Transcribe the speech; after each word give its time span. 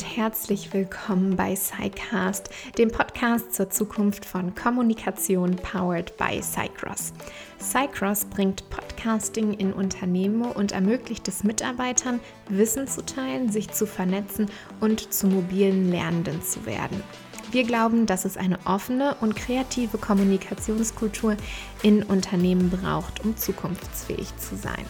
und 0.00 0.16
herzlich 0.16 0.72
willkommen 0.72 1.36
bei 1.36 1.54
SciCast, 1.54 2.48
dem 2.78 2.90
Podcast 2.90 3.52
zur 3.52 3.68
Zukunft 3.68 4.24
von 4.24 4.54
Kommunikation 4.54 5.56
powered 5.56 6.16
by 6.16 6.40
SciCross. 6.42 7.12
SciCross 7.60 8.24
bringt 8.24 8.68
Podcasting 8.70 9.52
in 9.52 9.74
Unternehmen 9.74 10.52
und 10.52 10.72
ermöglicht 10.72 11.28
es 11.28 11.44
Mitarbeitern, 11.44 12.18
Wissen 12.48 12.86
zu 12.86 13.04
teilen, 13.04 13.52
sich 13.52 13.72
zu 13.72 13.86
vernetzen 13.86 14.46
und 14.80 15.12
zu 15.12 15.26
mobilen 15.26 15.90
Lernenden 15.90 16.40
zu 16.40 16.64
werden. 16.64 17.02
Wir 17.50 17.64
glauben, 17.64 18.06
dass 18.06 18.24
es 18.24 18.38
eine 18.38 18.58
offene 18.64 19.16
und 19.20 19.36
kreative 19.36 19.98
Kommunikationskultur 19.98 21.36
in 21.82 22.04
Unternehmen 22.04 22.70
braucht, 22.70 23.22
um 23.22 23.36
zukunftsfähig 23.36 24.34
zu 24.38 24.56
sein. 24.56 24.86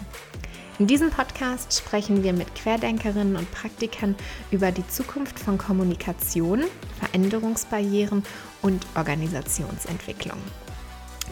In 0.81 0.87
diesem 0.87 1.11
Podcast 1.11 1.75
sprechen 1.75 2.23
wir 2.23 2.33
mit 2.33 2.55
Querdenkerinnen 2.55 3.37
und 3.37 3.51
Praktikern 3.53 4.17
über 4.51 4.73
die 4.73 4.89
Zukunft 4.89 5.39
von 5.39 5.59
Kommunikation, 5.59 6.65
Veränderungsbarrieren 6.99 8.23
und 8.63 8.87
Organisationsentwicklung. 8.95 10.39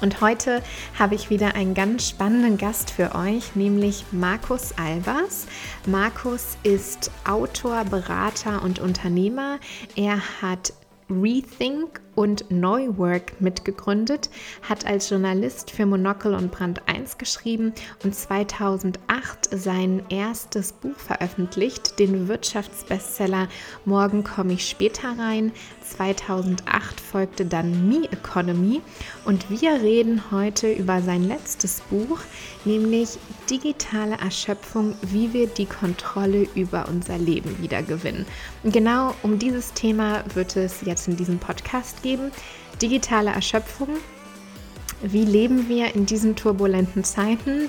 Und 0.03 0.21
heute 0.21 0.63
habe 0.99 1.15
ich 1.15 1.31
wieder 1.31 1.55
einen 1.55 1.73
ganz 1.73 2.11
spannenden 2.11 2.59
Gast 2.59 2.91
für 2.91 3.15
euch, 3.15 3.57
nämlich 3.57 4.05
Markus 4.13 4.77
Albers. 4.77 5.47
Markus 5.87 6.59
ist 6.63 7.11
Autor, 7.27 7.87
Berater 7.87 8.63
und 8.63 8.81
Unternehmer. 8.81 9.61
Er 9.97 10.21
hat 10.43 10.75
Rethink 11.09 12.03
und 12.19 12.51
Neuwork 12.51 13.41
mitgegründet, 13.41 14.29
hat 14.69 14.85
als 14.85 15.09
Journalist 15.09 15.71
für 15.71 15.87
Monocle 15.87 16.35
und 16.35 16.51
Brand 16.51 16.83
1 16.89 17.17
geschrieben 17.17 17.73
und 18.03 18.13
2008 18.13 18.99
sein 19.53 20.03
erstes 20.09 20.73
Buch 20.73 20.97
veröffentlicht, 20.97 21.97
den 22.01 22.27
Wirtschaftsbestseller 22.27 23.47
Morgen 23.85 24.25
komme 24.25 24.55
ich 24.55 24.69
später 24.69 25.17
rein. 25.17 25.53
2008 25.85 27.01
folgte 27.01 27.47
dann 27.47 27.89
Me 27.89 28.09
Economy 28.11 28.83
und 29.25 29.49
wir 29.49 29.81
reden 29.81 30.21
heute 30.33 30.73
über 30.73 31.01
sein 31.01 31.23
letztes 31.23 31.83
Buch, 31.83 32.19
nämlich 32.65 33.11
Digitale 33.49 34.17
Erschöpfung, 34.19 34.95
wie 35.03 35.33
wir 35.33 35.47
die 35.47 35.67
Kontrolle 35.67 36.49
über 36.57 36.89
unser 36.89 37.17
Leben 37.17 37.63
wiedergewinnen. 37.63 38.27
Genau 38.65 39.15
um 39.23 39.39
dieses 39.39 39.73
Thema 39.73 40.25
wird 40.35 40.57
es 40.57 40.83
jetzt 40.83 41.07
in 41.07 41.17
diesem 41.17 41.39
Podcast 41.39 42.05
geben. 42.09 42.33
Digitale 42.81 43.31
Erschöpfung. 43.31 43.89
Wie 45.03 45.25
leben 45.25 45.69
wir 45.69 45.95
in 45.95 46.07
diesen 46.07 46.37
turbulenten 46.37 47.05
Zeiten 47.05 47.69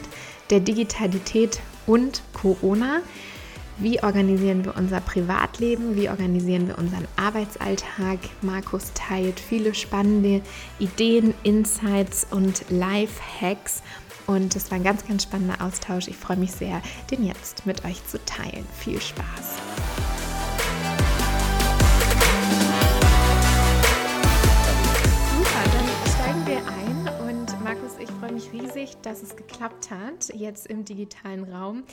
der 0.50 0.62
Digitalität 0.62 1.60
und 1.86 2.22
Corona? 2.34 3.02
Wie 3.78 4.02
organisieren 4.04 4.66
wir 4.66 4.76
unser 4.76 5.00
Privatleben? 5.00 5.96
Wie 5.96 6.10
organisieren 6.10 6.68
wir 6.68 6.78
unseren 6.78 7.08
Arbeitsalltag? 7.16 8.20
Markus 8.42 8.92
teilt 8.94 9.40
viele 9.40 9.74
spannende 9.74 10.42
Ideen, 10.80 11.34
Insights 11.44 12.28
und 12.30 12.66
Life-Hacks. 12.70 13.82
Und 14.28 14.56
es 14.56 14.70
war 14.70 14.78
ein 14.78 14.84
ganz, 14.84 15.08
ganz 15.08 15.24
spannender 15.24 15.62
Austausch. 15.62 16.08
Ich 16.08 16.18
freue 16.18 16.38
mich 16.38 16.52
sehr, 16.52 16.82
den 17.10 17.26
jetzt 17.26 17.66
mit 17.66 17.86
euch 17.86 18.06
zu 18.06 18.24
teilen. 18.26 18.68
Viel 18.78 19.02
Spaß! 19.02 20.19
Dass 29.10 29.24
es 29.24 29.36
geklappt 29.36 29.90
hat, 29.90 30.32
jetzt 30.36 30.68
im 30.68 30.86
digitalen 30.86 31.52
Raum 31.52 31.84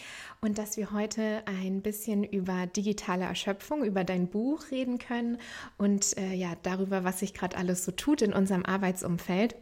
und 0.42 0.59
dass 0.59 0.77
wir 0.77 0.92
heute 0.92 1.42
ein 1.47 1.81
bisschen 1.81 2.25
über 2.25 2.67
digitale 2.67 3.25
Erschöpfung, 3.25 3.84
über 3.84 4.05
dein 4.05 4.28
Buch 4.28 4.70
reden 4.70 4.98
können 4.98 5.39
und 5.78 6.15
äh, 6.19 6.34
ja, 6.34 6.53
darüber, 6.62 7.05
was 7.05 7.21
sich 7.21 7.32
gerade 7.32 7.56
alles 7.56 7.87
so 7.87 7.93
tut 7.93 8.21
in 8.21 8.34
unserem 8.34 8.66
Arbeitsumfeld. 8.66 9.56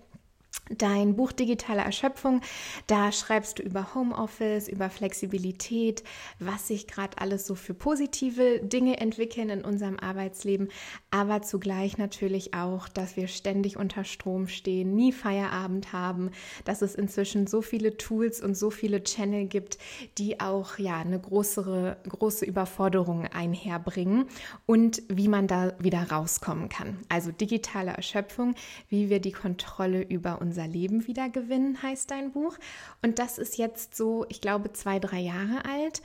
Dein 0.70 1.14
Buch 1.14 1.32
Digitale 1.32 1.82
Erschöpfung, 1.82 2.40
da 2.86 3.12
schreibst 3.12 3.58
du 3.58 3.62
über 3.62 3.94
Homeoffice, 3.94 4.66
über 4.66 4.88
Flexibilität, 4.88 6.02
was 6.38 6.68
sich 6.68 6.86
gerade 6.86 7.18
alles 7.18 7.46
so 7.46 7.54
für 7.54 7.74
positive 7.74 8.60
Dinge 8.60 8.98
entwickeln 8.98 9.50
in 9.50 9.62
unserem 9.62 9.98
Arbeitsleben, 9.98 10.70
aber 11.10 11.42
zugleich 11.42 11.98
natürlich 11.98 12.54
auch, 12.54 12.88
dass 12.88 13.14
wir 13.18 13.28
ständig 13.28 13.76
unter 13.76 14.04
Strom 14.04 14.48
stehen, 14.48 14.96
nie 14.96 15.12
Feierabend 15.12 15.92
haben, 15.92 16.30
dass 16.64 16.80
es 16.80 16.94
inzwischen 16.94 17.46
so 17.46 17.60
viele 17.60 17.98
Tools 17.98 18.40
und 18.40 18.56
so 18.56 18.70
viele 18.70 19.04
Channel 19.04 19.44
gibt, 19.44 19.76
die 20.16 20.40
auch 20.40 20.78
ja 20.78 20.96
eine 20.96 21.20
größere, 21.20 21.98
große 22.08 22.46
Überforderung 22.46 23.26
einherbringen 23.26 24.24
und 24.64 25.02
wie 25.08 25.28
man 25.28 25.46
da 25.46 25.74
wieder 25.78 26.10
rauskommen 26.10 26.70
kann. 26.70 27.00
Also 27.10 27.32
digitale 27.32 27.90
Erschöpfung, 27.90 28.54
wie 28.88 29.10
wir 29.10 29.20
die 29.20 29.32
Kontrolle 29.32 30.00
über 30.00 30.40
unser 30.40 30.53
Leben 30.62 31.06
wieder 31.06 31.28
gewinnen, 31.28 31.82
heißt 31.82 32.10
dein 32.10 32.32
Buch. 32.32 32.56
Und 33.02 33.18
das 33.18 33.38
ist 33.38 33.58
jetzt 33.58 33.96
so, 33.96 34.24
ich 34.28 34.40
glaube, 34.40 34.72
zwei, 34.72 34.98
drei 34.98 35.20
Jahre 35.20 35.64
alt. 35.64 36.02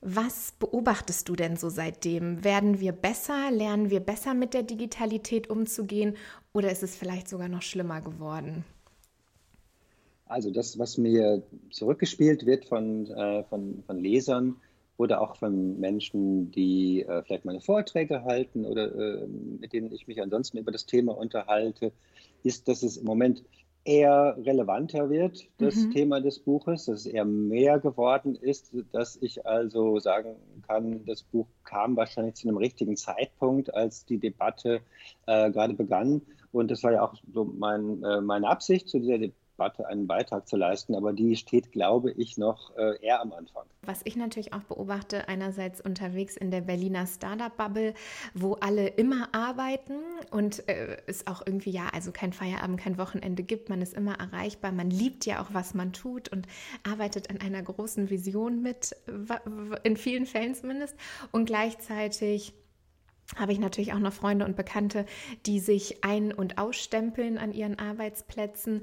Was 0.00 0.54
beobachtest 0.58 1.28
du 1.28 1.36
denn 1.36 1.56
so 1.56 1.68
seitdem? 1.68 2.42
Werden 2.42 2.80
wir 2.80 2.90
besser? 2.90 3.52
Lernen 3.52 3.88
wir 3.90 4.00
besser 4.00 4.34
mit 4.34 4.52
der 4.52 4.64
Digitalität 4.64 5.48
umzugehen? 5.48 6.16
Oder 6.52 6.72
ist 6.72 6.82
es 6.82 6.96
vielleicht 6.96 7.28
sogar 7.28 7.48
noch 7.48 7.62
schlimmer 7.62 8.00
geworden? 8.00 8.64
Also 10.26 10.50
das, 10.50 10.78
was 10.78 10.98
mir 10.98 11.42
zurückgespielt 11.70 12.46
wird 12.46 12.64
von, 12.64 13.06
äh, 13.06 13.44
von, 13.44 13.84
von 13.86 13.98
Lesern 14.00 14.56
oder 14.96 15.20
auch 15.20 15.36
von 15.36 15.78
Menschen, 15.78 16.50
die 16.50 17.02
äh, 17.02 17.22
vielleicht 17.22 17.44
meine 17.44 17.60
Vorträge 17.60 18.24
halten 18.24 18.64
oder 18.64 18.94
äh, 18.94 19.26
mit 19.26 19.72
denen 19.72 19.92
ich 19.92 20.08
mich 20.08 20.20
ansonsten 20.22 20.58
über 20.58 20.72
das 20.72 20.86
Thema 20.86 21.16
unterhalte, 21.16 21.92
ist, 22.42 22.66
dass 22.66 22.82
es 22.82 22.96
im 22.96 23.04
Moment 23.04 23.44
eher 23.84 24.36
relevanter 24.38 25.10
wird, 25.10 25.48
das 25.58 25.76
mhm. 25.76 25.90
Thema 25.90 26.20
des 26.20 26.38
Buches, 26.38 26.84
dass 26.86 27.00
es 27.00 27.06
eher 27.06 27.24
mehr 27.24 27.78
geworden 27.80 28.36
ist, 28.36 28.72
dass 28.92 29.16
ich 29.20 29.44
also 29.44 29.98
sagen 29.98 30.36
kann, 30.66 31.04
das 31.04 31.22
Buch 31.22 31.46
kam 31.64 31.96
wahrscheinlich 31.96 32.34
zu 32.36 32.48
einem 32.48 32.58
richtigen 32.58 32.96
Zeitpunkt, 32.96 33.74
als 33.74 34.04
die 34.04 34.18
Debatte 34.18 34.80
äh, 35.26 35.50
gerade 35.50 35.74
begann. 35.74 36.22
Und 36.52 36.70
das 36.70 36.82
war 36.84 36.92
ja 36.92 37.02
auch 37.02 37.14
so 37.32 37.44
mein, 37.44 38.02
äh, 38.04 38.20
meine 38.20 38.48
Absicht 38.48 38.88
zu 38.88 39.00
dieser 39.00 39.18
Debatte 39.18 39.41
Debatte 39.62 39.86
einen 39.86 40.08
Beitrag 40.08 40.48
zu 40.48 40.56
leisten, 40.56 40.94
aber 40.96 41.12
die 41.12 41.36
steht, 41.36 41.70
glaube 41.70 42.10
ich, 42.10 42.36
noch 42.36 42.76
äh, 42.76 43.00
eher 43.00 43.20
am 43.20 43.32
Anfang. 43.32 43.64
Was 43.82 44.00
ich 44.04 44.16
natürlich 44.16 44.52
auch 44.52 44.62
beobachte, 44.62 45.28
einerseits 45.28 45.80
unterwegs 45.80 46.36
in 46.36 46.50
der 46.50 46.62
Berliner 46.62 47.06
Startup-Bubble, 47.06 47.94
wo 48.34 48.54
alle 48.54 48.88
immer 48.88 49.28
arbeiten 49.32 49.98
und 50.32 50.68
äh, 50.68 50.96
es 51.06 51.28
auch 51.28 51.42
irgendwie, 51.46 51.70
ja, 51.70 51.88
also 51.92 52.10
kein 52.10 52.32
Feierabend, 52.32 52.80
kein 52.80 52.98
Wochenende 52.98 53.44
gibt, 53.44 53.68
man 53.68 53.82
ist 53.82 53.94
immer 53.94 54.18
erreichbar, 54.18 54.72
man 54.72 54.90
liebt 54.90 55.26
ja 55.26 55.40
auch, 55.40 55.52
was 55.52 55.74
man 55.74 55.92
tut 55.92 56.28
und 56.28 56.48
arbeitet 56.88 57.30
an 57.30 57.40
einer 57.40 57.62
großen 57.62 58.10
Vision 58.10 58.62
mit, 58.62 58.96
in 59.84 59.96
vielen 59.96 60.26
Fällen 60.26 60.56
zumindest, 60.56 60.96
und 61.30 61.44
gleichzeitig 61.46 62.52
habe 63.36 63.52
ich 63.52 63.58
natürlich 63.58 63.92
auch 63.92 63.98
noch 63.98 64.12
Freunde 64.12 64.44
und 64.44 64.56
Bekannte, 64.56 65.06
die 65.46 65.60
sich 65.60 66.04
ein- 66.04 66.32
und 66.32 66.58
ausstempeln 66.58 67.38
an 67.38 67.52
ihren 67.52 67.78
Arbeitsplätzen. 67.78 68.82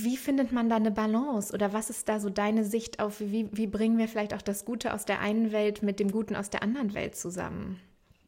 Wie 0.00 0.16
findet 0.16 0.52
man 0.52 0.68
da 0.68 0.76
eine 0.76 0.92
Balance 0.92 1.52
oder 1.52 1.72
was 1.72 1.90
ist 1.90 2.08
da 2.08 2.20
so 2.20 2.30
deine 2.30 2.64
Sicht 2.64 3.00
auf, 3.00 3.18
wie, 3.18 3.48
wie 3.50 3.66
bringen 3.66 3.98
wir 3.98 4.06
vielleicht 4.06 4.32
auch 4.32 4.42
das 4.42 4.64
Gute 4.64 4.94
aus 4.94 5.04
der 5.04 5.20
einen 5.20 5.50
Welt 5.50 5.82
mit 5.82 5.98
dem 5.98 6.12
Guten 6.12 6.36
aus 6.36 6.50
der 6.50 6.62
anderen 6.62 6.94
Welt 6.94 7.16
zusammen? 7.16 7.80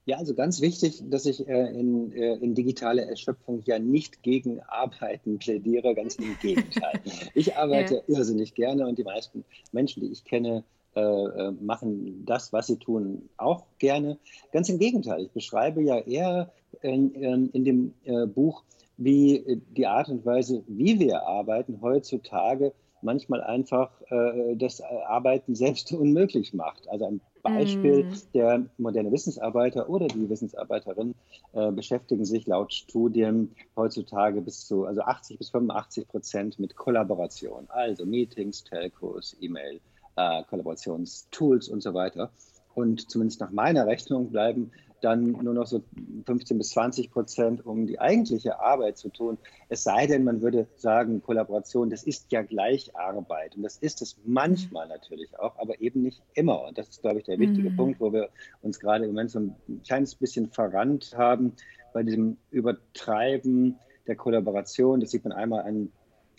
Ja, 0.04 0.16
also 0.16 0.34
ganz 0.34 0.60
wichtig, 0.60 1.00
dass 1.08 1.26
ich 1.26 1.46
äh, 1.46 1.70
in, 1.70 2.10
äh, 2.10 2.34
in 2.38 2.56
digitale 2.56 3.04
Erschöpfung 3.04 3.62
ja 3.66 3.78
nicht 3.78 4.24
gegen 4.24 4.60
Arbeiten 4.62 5.38
plädiere, 5.38 5.94
ganz 5.94 6.16
im 6.16 6.36
Gegenteil. 6.42 7.00
ich 7.34 7.56
arbeite 7.56 8.02
ja. 8.06 8.16
irrsinnig 8.16 8.56
gerne 8.56 8.88
und 8.88 8.98
die 8.98 9.04
meisten 9.04 9.44
Menschen, 9.70 10.02
die 10.02 10.10
ich 10.10 10.24
kenne, 10.24 10.64
äh, 10.96 11.00
äh, 11.00 11.52
machen 11.60 12.24
das, 12.26 12.52
was 12.52 12.66
sie 12.66 12.76
tun, 12.78 13.28
auch 13.36 13.66
gerne. 13.78 14.18
Ganz 14.50 14.68
im 14.68 14.80
Gegenteil, 14.80 15.22
ich 15.22 15.30
beschreibe 15.30 15.80
ja 15.84 15.98
eher 16.00 16.50
in, 16.82 17.14
in 17.52 17.64
dem 17.64 17.94
äh, 18.02 18.26
Buch, 18.26 18.64
wie 19.00 19.36
äh, 19.36 19.60
die 19.76 19.86
Art 19.86 20.08
und 20.08 20.24
Weise, 20.24 20.62
wie 20.68 21.00
wir 21.00 21.26
arbeiten, 21.26 21.80
heutzutage 21.80 22.72
manchmal 23.02 23.42
einfach 23.42 23.90
äh, 24.10 24.56
das 24.56 24.82
Arbeiten 24.82 25.54
selbst 25.54 25.90
unmöglich 25.92 26.54
macht. 26.54 26.88
Also 26.88 27.06
ein 27.06 27.20
Beispiel, 27.42 28.04
mm. 28.04 28.14
der 28.34 28.66
moderne 28.76 29.10
Wissensarbeiter 29.10 29.88
oder 29.88 30.06
die 30.08 30.28
Wissensarbeiterin 30.28 31.14
äh, 31.54 31.72
beschäftigen 31.72 32.26
sich 32.26 32.46
laut 32.46 32.74
Studien 32.74 33.54
heutzutage 33.76 34.42
bis 34.42 34.66
zu 34.66 34.84
also 34.84 35.00
80 35.00 35.38
bis 35.38 35.48
85 35.50 36.06
Prozent 36.06 36.58
mit 36.58 36.76
Kollaboration, 36.76 37.64
also 37.68 38.04
Meetings, 38.04 38.64
Telcos, 38.64 39.34
E-Mail, 39.40 39.80
äh, 40.16 40.42
Kollaborationstools 40.50 41.70
und 41.70 41.82
so 41.82 41.94
weiter. 41.94 42.30
Und 42.74 43.10
zumindest 43.10 43.40
nach 43.40 43.50
meiner 43.50 43.86
Rechnung 43.86 44.30
bleiben 44.30 44.70
dann 45.00 45.32
nur 45.32 45.54
noch 45.54 45.66
so 45.66 45.82
15 46.26 46.58
bis 46.58 46.70
20 46.70 47.10
Prozent, 47.10 47.66
um 47.66 47.86
die 47.86 47.98
eigentliche 47.98 48.60
Arbeit 48.60 48.98
zu 48.98 49.08
tun. 49.08 49.38
Es 49.68 49.82
sei 49.82 50.06
denn, 50.06 50.24
man 50.24 50.42
würde 50.42 50.66
sagen, 50.76 51.22
Kollaboration, 51.22 51.90
das 51.90 52.02
ist 52.02 52.30
ja 52.32 52.42
gleich 52.42 52.94
Arbeit. 52.96 53.56
Und 53.56 53.62
das 53.62 53.76
ist 53.78 54.02
es 54.02 54.16
manchmal 54.24 54.88
natürlich 54.88 55.38
auch, 55.38 55.58
aber 55.58 55.80
eben 55.80 56.02
nicht 56.02 56.22
immer. 56.34 56.64
Und 56.66 56.78
das 56.78 56.88
ist, 56.88 57.02
glaube 57.02 57.18
ich, 57.18 57.24
der 57.24 57.38
wichtige 57.38 57.70
mhm. 57.70 57.76
Punkt, 57.76 58.00
wo 58.00 58.12
wir 58.12 58.28
uns 58.62 58.78
gerade 58.78 59.04
im 59.04 59.10
Moment 59.10 59.30
so 59.30 59.40
ein 59.40 59.54
kleines 59.84 60.14
bisschen 60.14 60.50
verrannt 60.50 61.14
haben 61.16 61.54
bei 61.92 62.02
diesem 62.02 62.36
Übertreiben 62.50 63.76
der 64.06 64.16
Kollaboration. 64.16 65.00
Das 65.00 65.10
sieht 65.10 65.24
man 65.24 65.32
einmal 65.32 65.62
an 65.62 65.92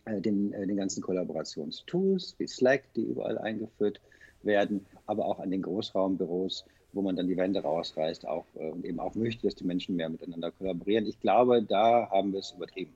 äh, 0.05 0.21
den, 0.21 0.53
äh, 0.53 0.65
den 0.65 0.77
ganzen 0.77 1.01
Kollaborationstools 1.01 2.35
wie 2.37 2.47
Slack, 2.47 2.83
die 2.95 3.03
überall 3.03 3.37
eingeführt 3.37 4.01
werden, 4.43 4.85
aber 5.05 5.25
auch 5.25 5.39
an 5.39 5.51
den 5.51 5.61
Großraumbüros 5.61 6.65
wo 6.93 7.01
man 7.01 7.15
dann 7.15 7.27
die 7.27 7.37
Wände 7.37 7.61
rausreißt 7.61 8.27
auch, 8.27 8.45
äh, 8.55 8.69
und 8.69 8.85
eben 8.85 8.99
auch 8.99 9.15
möchte, 9.15 9.47
dass 9.47 9.55
die 9.55 9.65
Menschen 9.65 9.95
mehr 9.95 10.09
miteinander 10.09 10.51
kollaborieren. 10.51 11.05
Ich 11.05 11.19
glaube, 11.19 11.61
da 11.63 12.09
haben 12.09 12.33
wir 12.33 12.39
es 12.39 12.51
übertrieben. 12.51 12.93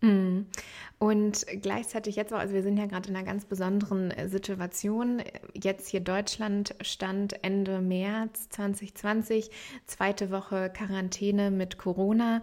Mm. 0.00 0.46
Und 0.98 1.46
gleichzeitig 1.60 2.16
jetzt 2.16 2.32
auch, 2.32 2.38
also 2.38 2.54
wir 2.54 2.62
sind 2.62 2.78
ja 2.78 2.86
gerade 2.86 3.10
in 3.10 3.16
einer 3.16 3.26
ganz 3.26 3.44
besonderen 3.44 4.10
äh, 4.10 4.28
Situation. 4.28 5.22
Jetzt 5.52 5.88
hier 5.88 6.00
Deutschland 6.00 6.74
stand 6.80 7.44
Ende 7.44 7.80
März 7.80 8.48
2020, 8.50 9.50
zweite 9.86 10.30
Woche 10.30 10.70
Quarantäne 10.70 11.50
mit 11.50 11.76
Corona. 11.76 12.42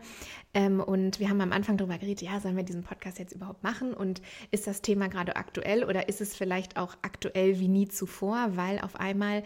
Ähm, 0.54 0.82
und 0.82 1.20
wir 1.20 1.30
haben 1.30 1.42
am 1.42 1.52
Anfang 1.52 1.78
darüber 1.78 1.98
geredet, 1.98 2.22
ja, 2.22 2.40
sollen 2.40 2.56
wir 2.56 2.64
diesen 2.64 2.84
Podcast 2.84 3.18
jetzt 3.18 3.34
überhaupt 3.34 3.64
machen? 3.64 3.94
Und 3.94 4.22
ist 4.52 4.68
das 4.68 4.82
Thema 4.82 5.08
gerade 5.08 5.36
aktuell 5.36 5.84
oder 5.84 6.08
ist 6.08 6.22
es 6.22 6.36
vielleicht 6.36 6.78
auch 6.78 6.96
aktuell 7.02 7.60
wie 7.60 7.68
nie 7.68 7.88
zuvor, 7.88 8.52
weil 8.56 8.80
auf 8.80 8.96
einmal 9.00 9.44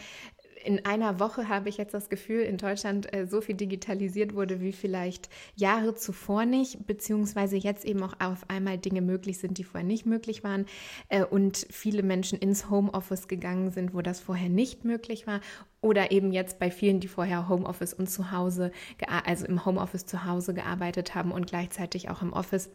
in 0.64 0.86
einer 0.86 1.20
Woche 1.20 1.48
habe 1.50 1.70
ich 1.70 1.78
jetzt 1.78 1.94
das 1.94 2.10
Gefühl, 2.10 2.42
in 2.42 2.58
Deutschland 2.58 3.14
äh, 3.14 3.28
so 3.28 3.42
viel 3.42 3.56
digitalisiert 3.56 4.34
wurde 4.34 4.62
wie 4.62 4.72
vielleicht 4.72 5.30
Jahre 5.56 5.96
zuvor 5.96 6.46
nicht, 6.46 6.86
beziehungsweise 6.88 7.58
jetzt 7.58 7.86
eben 7.86 8.04
auch 8.04 8.14
auf 8.20 8.50
einmal 8.50 8.78
Dinge 8.78 9.02
möglich 9.02 9.40
sind, 9.40 9.58
die 9.58 9.64
vorher 9.64 9.88
nicht 9.88 10.06
möglich 10.06 10.44
waren 10.44 10.66
äh, 11.10 11.24
und 11.24 11.68
viele 11.70 12.04
Menschen 12.04 12.40
ins 12.40 12.70
Homeoffice 12.70 13.28
gegangen 13.28 13.72
sind, 13.72 13.94
wo 13.94 14.02
das 14.02 14.20
vorher 14.20 14.50
nicht 14.50 14.86
möglich 14.86 15.28
war 15.28 15.42
oder 15.82 16.12
eben 16.12 16.32
jetzt 16.32 16.60
bei 16.60 16.72
vielen, 16.72 17.00
die 17.00 17.08
vorher 17.08 17.48
Homeoffice 17.50 17.94
und 17.94 18.10
zu 18.10 18.32
Hause, 18.32 18.72
also 19.08 19.46
im 19.46 19.66
Homeoffice 19.66 20.06
zu 20.06 20.26
Hause 20.26 20.54
gearbeitet 20.54 21.16
haben 21.16 21.32
und 21.32 21.48
gleichzeitig 21.48 22.10
auch 22.10 22.22
im 22.22 22.34
Office 22.34 22.70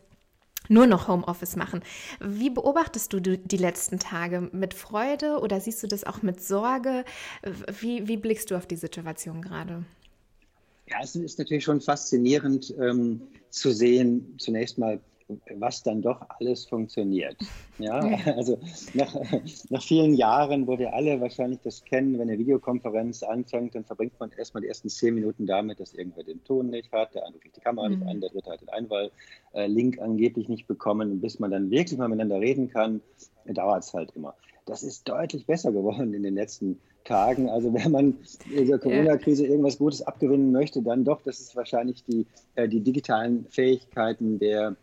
nur 0.72 0.86
noch 0.86 1.08
Homeoffice 1.08 1.56
machen. 1.56 1.82
Wie 2.20 2.50
beobachtest 2.50 3.12
du 3.12 3.20
die 3.20 3.56
letzten 3.56 3.98
Tage? 3.98 4.48
Mit 4.52 4.74
Freude 4.74 5.38
oder 5.38 5.60
siehst 5.60 5.82
du 5.82 5.86
das 5.86 6.04
auch 6.04 6.22
mit 6.22 6.42
Sorge? 6.42 7.04
Wie, 7.80 8.08
wie 8.08 8.16
blickst 8.16 8.50
du 8.50 8.56
auf 8.56 8.66
die 8.66 8.76
Situation 8.76 9.42
gerade? 9.42 9.84
Ja, 10.88 10.96
es 11.02 11.14
ist 11.14 11.38
natürlich 11.38 11.64
schon 11.64 11.80
faszinierend 11.80 12.74
ähm, 12.78 13.22
zu 13.50 13.72
sehen, 13.72 14.34
zunächst 14.38 14.78
mal, 14.78 15.00
was 15.56 15.82
dann 15.82 16.02
doch 16.02 16.20
alles 16.38 16.66
funktioniert. 16.66 17.36
Ja, 17.78 17.98
also 18.36 18.60
nach, 18.94 19.12
nach 19.70 19.82
vielen 19.82 20.14
Jahren, 20.14 20.68
wo 20.68 20.78
wir 20.78 20.94
alle 20.94 21.20
wahrscheinlich 21.20 21.58
das 21.64 21.82
kennen, 21.84 22.16
wenn 22.16 22.28
eine 22.28 22.38
Videokonferenz 22.38 23.24
anfängt, 23.24 23.74
dann 23.74 23.82
verbringt 23.82 24.20
man 24.20 24.30
erstmal 24.30 24.60
die 24.60 24.68
ersten 24.68 24.88
zehn 24.88 25.14
Minuten 25.14 25.46
damit, 25.46 25.80
dass 25.80 25.92
irgendwer 25.92 26.22
den 26.22 26.44
Ton 26.44 26.70
nicht 26.70 26.92
hat, 26.92 27.14
der 27.14 27.26
andere 27.26 27.40
kriegt 27.40 27.56
die 27.56 27.60
Kamera 27.60 27.88
mhm. 27.88 27.98
nicht 27.98 28.08
an, 28.08 28.20
der 28.20 28.30
dritte 28.30 28.50
hat 28.52 28.60
den 28.60 28.68
Einwahl-Link 28.68 29.98
angeblich 30.00 30.48
nicht 30.48 30.68
bekommen. 30.68 31.10
Und 31.10 31.20
bis 31.22 31.40
man 31.40 31.50
dann 31.50 31.70
wirklich 31.72 31.98
mal 31.98 32.08
miteinander 32.08 32.40
reden 32.40 32.68
kann, 32.68 33.00
dauert 33.46 33.82
es 33.82 33.92
halt 33.92 34.12
immer. 34.14 34.34
Das 34.66 34.84
ist 34.84 35.08
deutlich 35.08 35.46
besser 35.46 35.72
geworden 35.72 36.14
in 36.14 36.22
den 36.22 36.34
letzten 36.34 36.78
Tagen. 37.04 37.48
Also 37.48 37.74
wenn 37.74 37.90
man 37.90 38.18
in 38.50 38.68
der 38.68 38.78
Corona-Krise 38.78 39.46
irgendwas 39.46 39.78
Gutes 39.78 40.02
abgewinnen 40.02 40.52
möchte, 40.52 40.82
dann 40.82 41.04
doch, 41.04 41.20
das 41.22 41.40
ist 41.40 41.56
wahrscheinlich 41.56 42.04
die, 42.04 42.26
äh, 42.54 42.68
die 42.68 42.80
digitalen 42.80 43.46
Fähigkeiten 43.50 44.38
der 44.38 44.76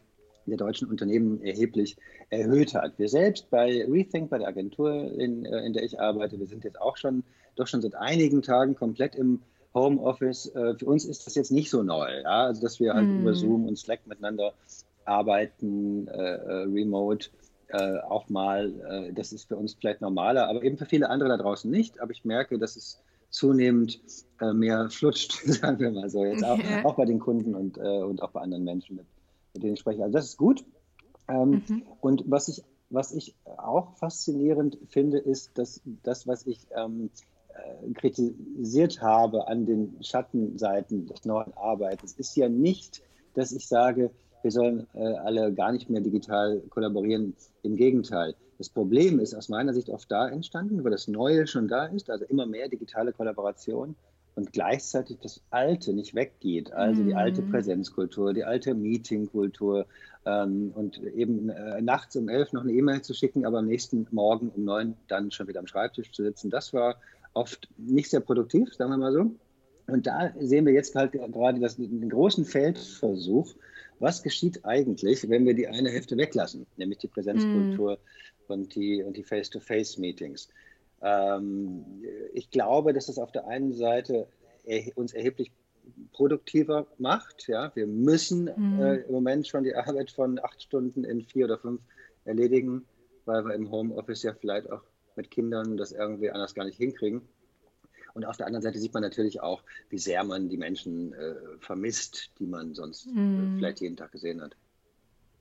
der 0.49 0.57
deutschen 0.57 0.89
Unternehmen 0.89 1.41
erheblich 1.41 1.97
erhöht 2.29 2.73
hat. 2.73 2.97
Wir 2.97 3.09
selbst 3.09 3.49
bei 3.49 3.85
Rethink, 3.85 4.29
bei 4.29 4.37
der 4.37 4.47
Agentur, 4.47 4.93
in, 4.93 5.45
äh, 5.45 5.65
in 5.65 5.73
der 5.73 5.83
ich 5.83 5.99
arbeite, 5.99 6.39
wir 6.39 6.47
sind 6.47 6.63
jetzt 6.63 6.79
auch 6.79 6.97
schon, 6.97 7.23
doch 7.55 7.67
schon 7.67 7.81
seit 7.81 7.95
einigen 7.95 8.41
Tagen 8.41 8.75
komplett 8.75 9.15
im 9.15 9.41
Homeoffice. 9.73 10.53
Äh, 10.55 10.75
für 10.75 10.85
uns 10.85 11.05
ist 11.05 11.25
das 11.25 11.35
jetzt 11.35 11.51
nicht 11.51 11.69
so 11.69 11.83
neu, 11.83 12.21
ja? 12.21 12.45
also 12.45 12.61
dass 12.61 12.79
wir 12.79 12.93
halt 12.93 13.07
mm. 13.07 13.21
über 13.21 13.33
Zoom 13.33 13.65
und 13.65 13.77
Slack 13.77 14.05
miteinander 14.07 14.53
arbeiten, 15.09 16.07
äh, 16.07 16.35
äh, 16.35 16.63
remote. 16.63 17.29
Äh, 17.71 17.99
auch 17.99 18.29
mal, 18.29 18.73
äh, 18.89 19.13
das 19.13 19.31
ist 19.31 19.47
für 19.47 19.55
uns 19.55 19.75
vielleicht 19.75 20.01
normaler, 20.01 20.47
aber 20.47 20.63
eben 20.63 20.77
für 20.77 20.87
viele 20.87 21.09
andere 21.09 21.29
da 21.29 21.37
draußen 21.37 21.69
nicht. 21.69 22.01
Aber 22.01 22.11
ich 22.11 22.25
merke, 22.25 22.57
dass 22.57 22.75
es 22.75 23.01
zunehmend 23.29 24.01
mehr 24.53 24.89
flutscht, 24.89 25.33
sagen 25.45 25.79
wir 25.79 25.91
mal 25.91 26.09
so, 26.09 26.25
jetzt 26.25 26.43
auch, 26.43 26.57
ja. 26.57 26.83
auch 26.83 26.95
bei 26.95 27.05
den 27.05 27.19
Kunden 27.19 27.53
und, 27.53 27.77
und 27.77 28.23
auch 28.23 28.31
bei 28.31 28.41
anderen 28.41 28.63
Menschen 28.63 28.95
mit 28.95 29.05
mit 29.59 29.63
denen 29.63 29.73
ich 29.73 29.81
spreche. 29.81 30.01
Also 30.03 30.13
das 30.13 30.25
ist 30.25 30.37
gut. 30.37 30.63
Ähm, 31.27 31.63
mhm. 31.67 31.83
Und 31.99 32.23
was 32.27 32.47
ich, 32.47 32.63
was 32.89 33.11
ich 33.11 33.35
auch 33.57 33.95
faszinierend 33.97 34.77
finde, 34.87 35.19
ist, 35.19 35.57
dass 35.57 35.81
das, 36.03 36.27
was 36.27 36.47
ich 36.47 36.65
ähm, 36.75 37.09
äh, 37.49 37.91
kritisiert 37.93 39.01
habe 39.01 39.47
an 39.47 39.65
den 39.65 39.97
Schattenseiten 40.01 41.07
des 41.07 41.25
neuen 41.25 41.53
Arbeitens, 41.55 42.13
ist 42.13 42.35
ja 42.35 42.47
nicht, 42.47 43.03
dass 43.35 43.51
ich 43.51 43.67
sage, 43.67 44.11
wir 44.41 44.51
sollen 44.51 44.87
äh, 44.93 45.03
alle 45.03 45.53
gar 45.53 45.73
nicht 45.73 45.89
mehr 45.89 46.01
digital 46.01 46.61
kollaborieren. 46.69 47.35
Im 47.61 47.75
Gegenteil. 47.75 48.35
Das 48.57 48.69
Problem 48.69 49.19
ist 49.19 49.35
aus 49.35 49.49
meiner 49.49 49.73
Sicht 49.73 49.89
oft 49.89 50.09
da 50.09 50.29
entstanden, 50.29 50.83
wo 50.83 50.89
das 50.89 51.09
Neue 51.09 51.45
schon 51.45 51.67
da 51.67 51.85
ist, 51.85 52.09
also 52.09 52.23
immer 52.25 52.45
mehr 52.45 52.69
digitale 52.69 53.11
Kollaboration 53.11 53.95
und 54.39 54.53
gleichzeitig 54.53 55.17
das 55.21 55.41
Alte 55.49 55.91
nicht 55.91 56.15
weggeht. 56.15 56.71
Also 56.71 57.03
die 57.03 57.13
alte 57.13 57.41
mhm. 57.41 57.51
Präsenzkultur, 57.51 58.33
die 58.33 58.45
alte 58.45 58.73
Meetingkultur 58.73 59.85
ähm, 60.25 60.71
und 60.73 61.03
eben 61.03 61.49
äh, 61.49 61.81
nachts 61.81 62.15
um 62.15 62.29
elf 62.29 62.53
noch 62.53 62.61
eine 62.61 62.71
E-Mail 62.71 63.01
zu 63.01 63.13
schicken, 63.13 63.45
aber 63.45 63.59
am 63.59 63.67
nächsten 63.67 64.07
Morgen 64.11 64.49
um 64.55 64.63
neun 64.63 64.95
dann 65.09 65.29
schon 65.31 65.49
wieder 65.49 65.59
am 65.59 65.67
Schreibtisch 65.67 66.13
zu 66.13 66.23
sitzen. 66.23 66.49
Das 66.49 66.73
war 66.73 66.95
oft 67.33 67.67
nicht 67.77 68.09
sehr 68.09 68.21
produktiv, 68.21 68.73
sagen 68.73 68.91
wir 68.91 68.97
mal 68.97 69.11
so. 69.11 69.31
Und 69.87 70.07
da 70.07 70.31
sehen 70.39 70.65
wir 70.65 70.73
jetzt 70.73 70.95
halt 70.95 71.11
gerade 71.11 71.59
das, 71.59 71.75
den 71.75 72.09
großen 72.09 72.45
Feldversuch. 72.45 73.53
Was 73.99 74.23
geschieht 74.23 74.63
eigentlich, 74.63 75.29
wenn 75.29 75.45
wir 75.45 75.53
die 75.53 75.67
eine 75.67 75.89
Hälfte 75.89 76.15
weglassen, 76.15 76.65
nämlich 76.77 76.99
die 76.99 77.07
Präsenzkultur 77.07 77.95
mm. 77.95 78.51
und 78.53 78.75
die, 78.75 79.03
und 79.03 79.17
die 79.17 79.23
Face-to-Face-Meetings? 79.23 80.47
Ähm, 81.01 81.85
ich 82.33 82.49
glaube, 82.51 82.93
dass 82.93 83.07
das 83.07 83.17
auf 83.17 83.31
der 83.31 83.47
einen 83.47 83.73
Seite 83.73 84.27
er, 84.63 84.83
uns 84.95 85.13
erheblich 85.13 85.51
produktiver 86.13 86.87
macht. 86.97 87.47
Ja? 87.47 87.71
Wir 87.75 87.87
müssen 87.87 88.49
mhm. 88.55 88.81
äh, 88.81 88.95
im 88.97 89.11
Moment 89.11 89.47
schon 89.47 89.63
die 89.63 89.75
Arbeit 89.75 90.11
von 90.11 90.39
acht 90.39 90.61
Stunden 90.61 91.03
in 91.03 91.21
vier 91.21 91.45
oder 91.45 91.57
fünf 91.57 91.81
erledigen, 92.25 92.85
weil 93.25 93.45
wir 93.45 93.53
im 93.55 93.71
Homeoffice 93.71 94.23
ja 94.23 94.33
vielleicht 94.33 94.71
auch 94.71 94.83
mit 95.15 95.31
Kindern 95.31 95.77
das 95.77 95.91
irgendwie 95.91 96.31
anders 96.31 96.53
gar 96.53 96.65
nicht 96.65 96.77
hinkriegen. 96.77 97.21
Und 98.13 98.25
auf 98.25 98.37
der 98.37 98.47
anderen 98.47 98.63
Seite 98.63 98.79
sieht 98.79 98.93
man 98.93 99.03
natürlich 99.03 99.41
auch, 99.41 99.63
wie 99.89 99.99
sehr 99.99 100.23
man 100.23 100.49
die 100.49 100.57
Menschen 100.57 101.13
äh, 101.13 101.35
vermisst, 101.59 102.31
die 102.39 102.47
man 102.47 102.73
sonst 102.73 103.07
mhm. 103.07 103.55
äh, 103.55 103.57
vielleicht 103.57 103.81
jeden 103.81 103.97
Tag 103.97 104.11
gesehen 104.11 104.41
hat. 104.41 104.55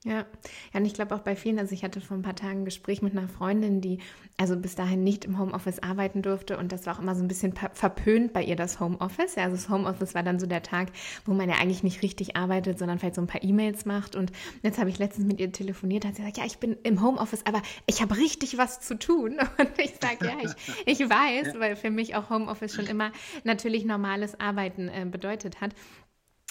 Ja, 0.05 0.13
ja, 0.13 0.27
und 0.75 0.85
ich 0.85 0.95
glaube 0.95 1.13
auch 1.15 1.21
bei 1.21 1.35
vielen, 1.35 1.59
also 1.59 1.75
ich 1.75 1.83
hatte 1.83 2.01
vor 2.01 2.17
ein 2.17 2.23
paar 2.23 2.37
Tagen 2.37 2.61
ein 2.61 2.65
Gespräch 2.65 3.03
mit 3.03 3.17
einer 3.17 3.27
Freundin, 3.27 3.81
die 3.81 3.99
also 4.37 4.57
bis 4.57 4.77
dahin 4.77 5.03
nicht 5.03 5.25
im 5.25 5.41
Homeoffice 5.41 5.81
arbeiten 5.81 6.23
durfte 6.23 6.57
und 6.57 6.71
das 6.71 6.87
war 6.87 6.95
auch 6.95 7.01
immer 7.01 7.17
so 7.17 7.23
ein 7.23 7.27
bisschen 7.27 7.53
verpönt 7.73 8.33
bei 8.33 8.45
ihr, 8.45 8.55
das 8.55 8.79
Homeoffice. 8.79 9.35
Ja, 9.35 9.45
also 9.45 9.57
das 9.57 9.69
Homeoffice 9.69 10.15
war 10.15 10.23
dann 10.23 10.39
so 10.39 10.47
der 10.47 10.63
Tag, 10.63 10.93
wo 11.25 11.35
man 11.35 11.49
ja 11.49 11.57
eigentlich 11.57 11.83
nicht 11.83 12.03
richtig 12.03 12.37
arbeitet, 12.37 12.79
sondern 12.79 13.01
vielleicht 13.01 13.17
so 13.17 13.21
ein 13.21 13.27
paar 13.27 13.43
E-Mails 13.43 13.87
macht 13.87 14.15
und 14.15 14.31
jetzt 14.63 14.79
habe 14.79 14.89
ich 14.89 15.01
letztens 15.01 15.27
mit 15.27 15.41
ihr 15.41 15.51
telefoniert, 15.51 16.05
hat 16.05 16.15
sie 16.15 16.23
gesagt, 16.23 16.39
ja, 16.39 16.45
ich 16.45 16.59
bin 16.59 16.77
im 16.85 17.03
Homeoffice, 17.03 17.45
aber 17.45 17.61
ich 17.87 18.01
habe 18.01 18.17
richtig 18.17 18.57
was 18.57 18.81
zu 18.81 18.97
tun 18.97 19.39
und 19.59 19.79
ich 19.79 19.95
sage, 20.01 20.27
ja, 20.27 20.37
ich, 20.45 21.01
ich 21.01 21.11
weiß, 21.11 21.59
weil 21.59 21.75
für 21.75 21.91
mich 21.91 22.15
auch 22.15 22.31
Homeoffice 22.31 22.73
schon 22.73 22.87
immer 22.87 23.11
natürlich 23.43 23.85
normales 23.85 24.39
Arbeiten 24.39 24.89
äh, 24.89 25.07
bedeutet 25.11 25.61
hat. 25.61 25.75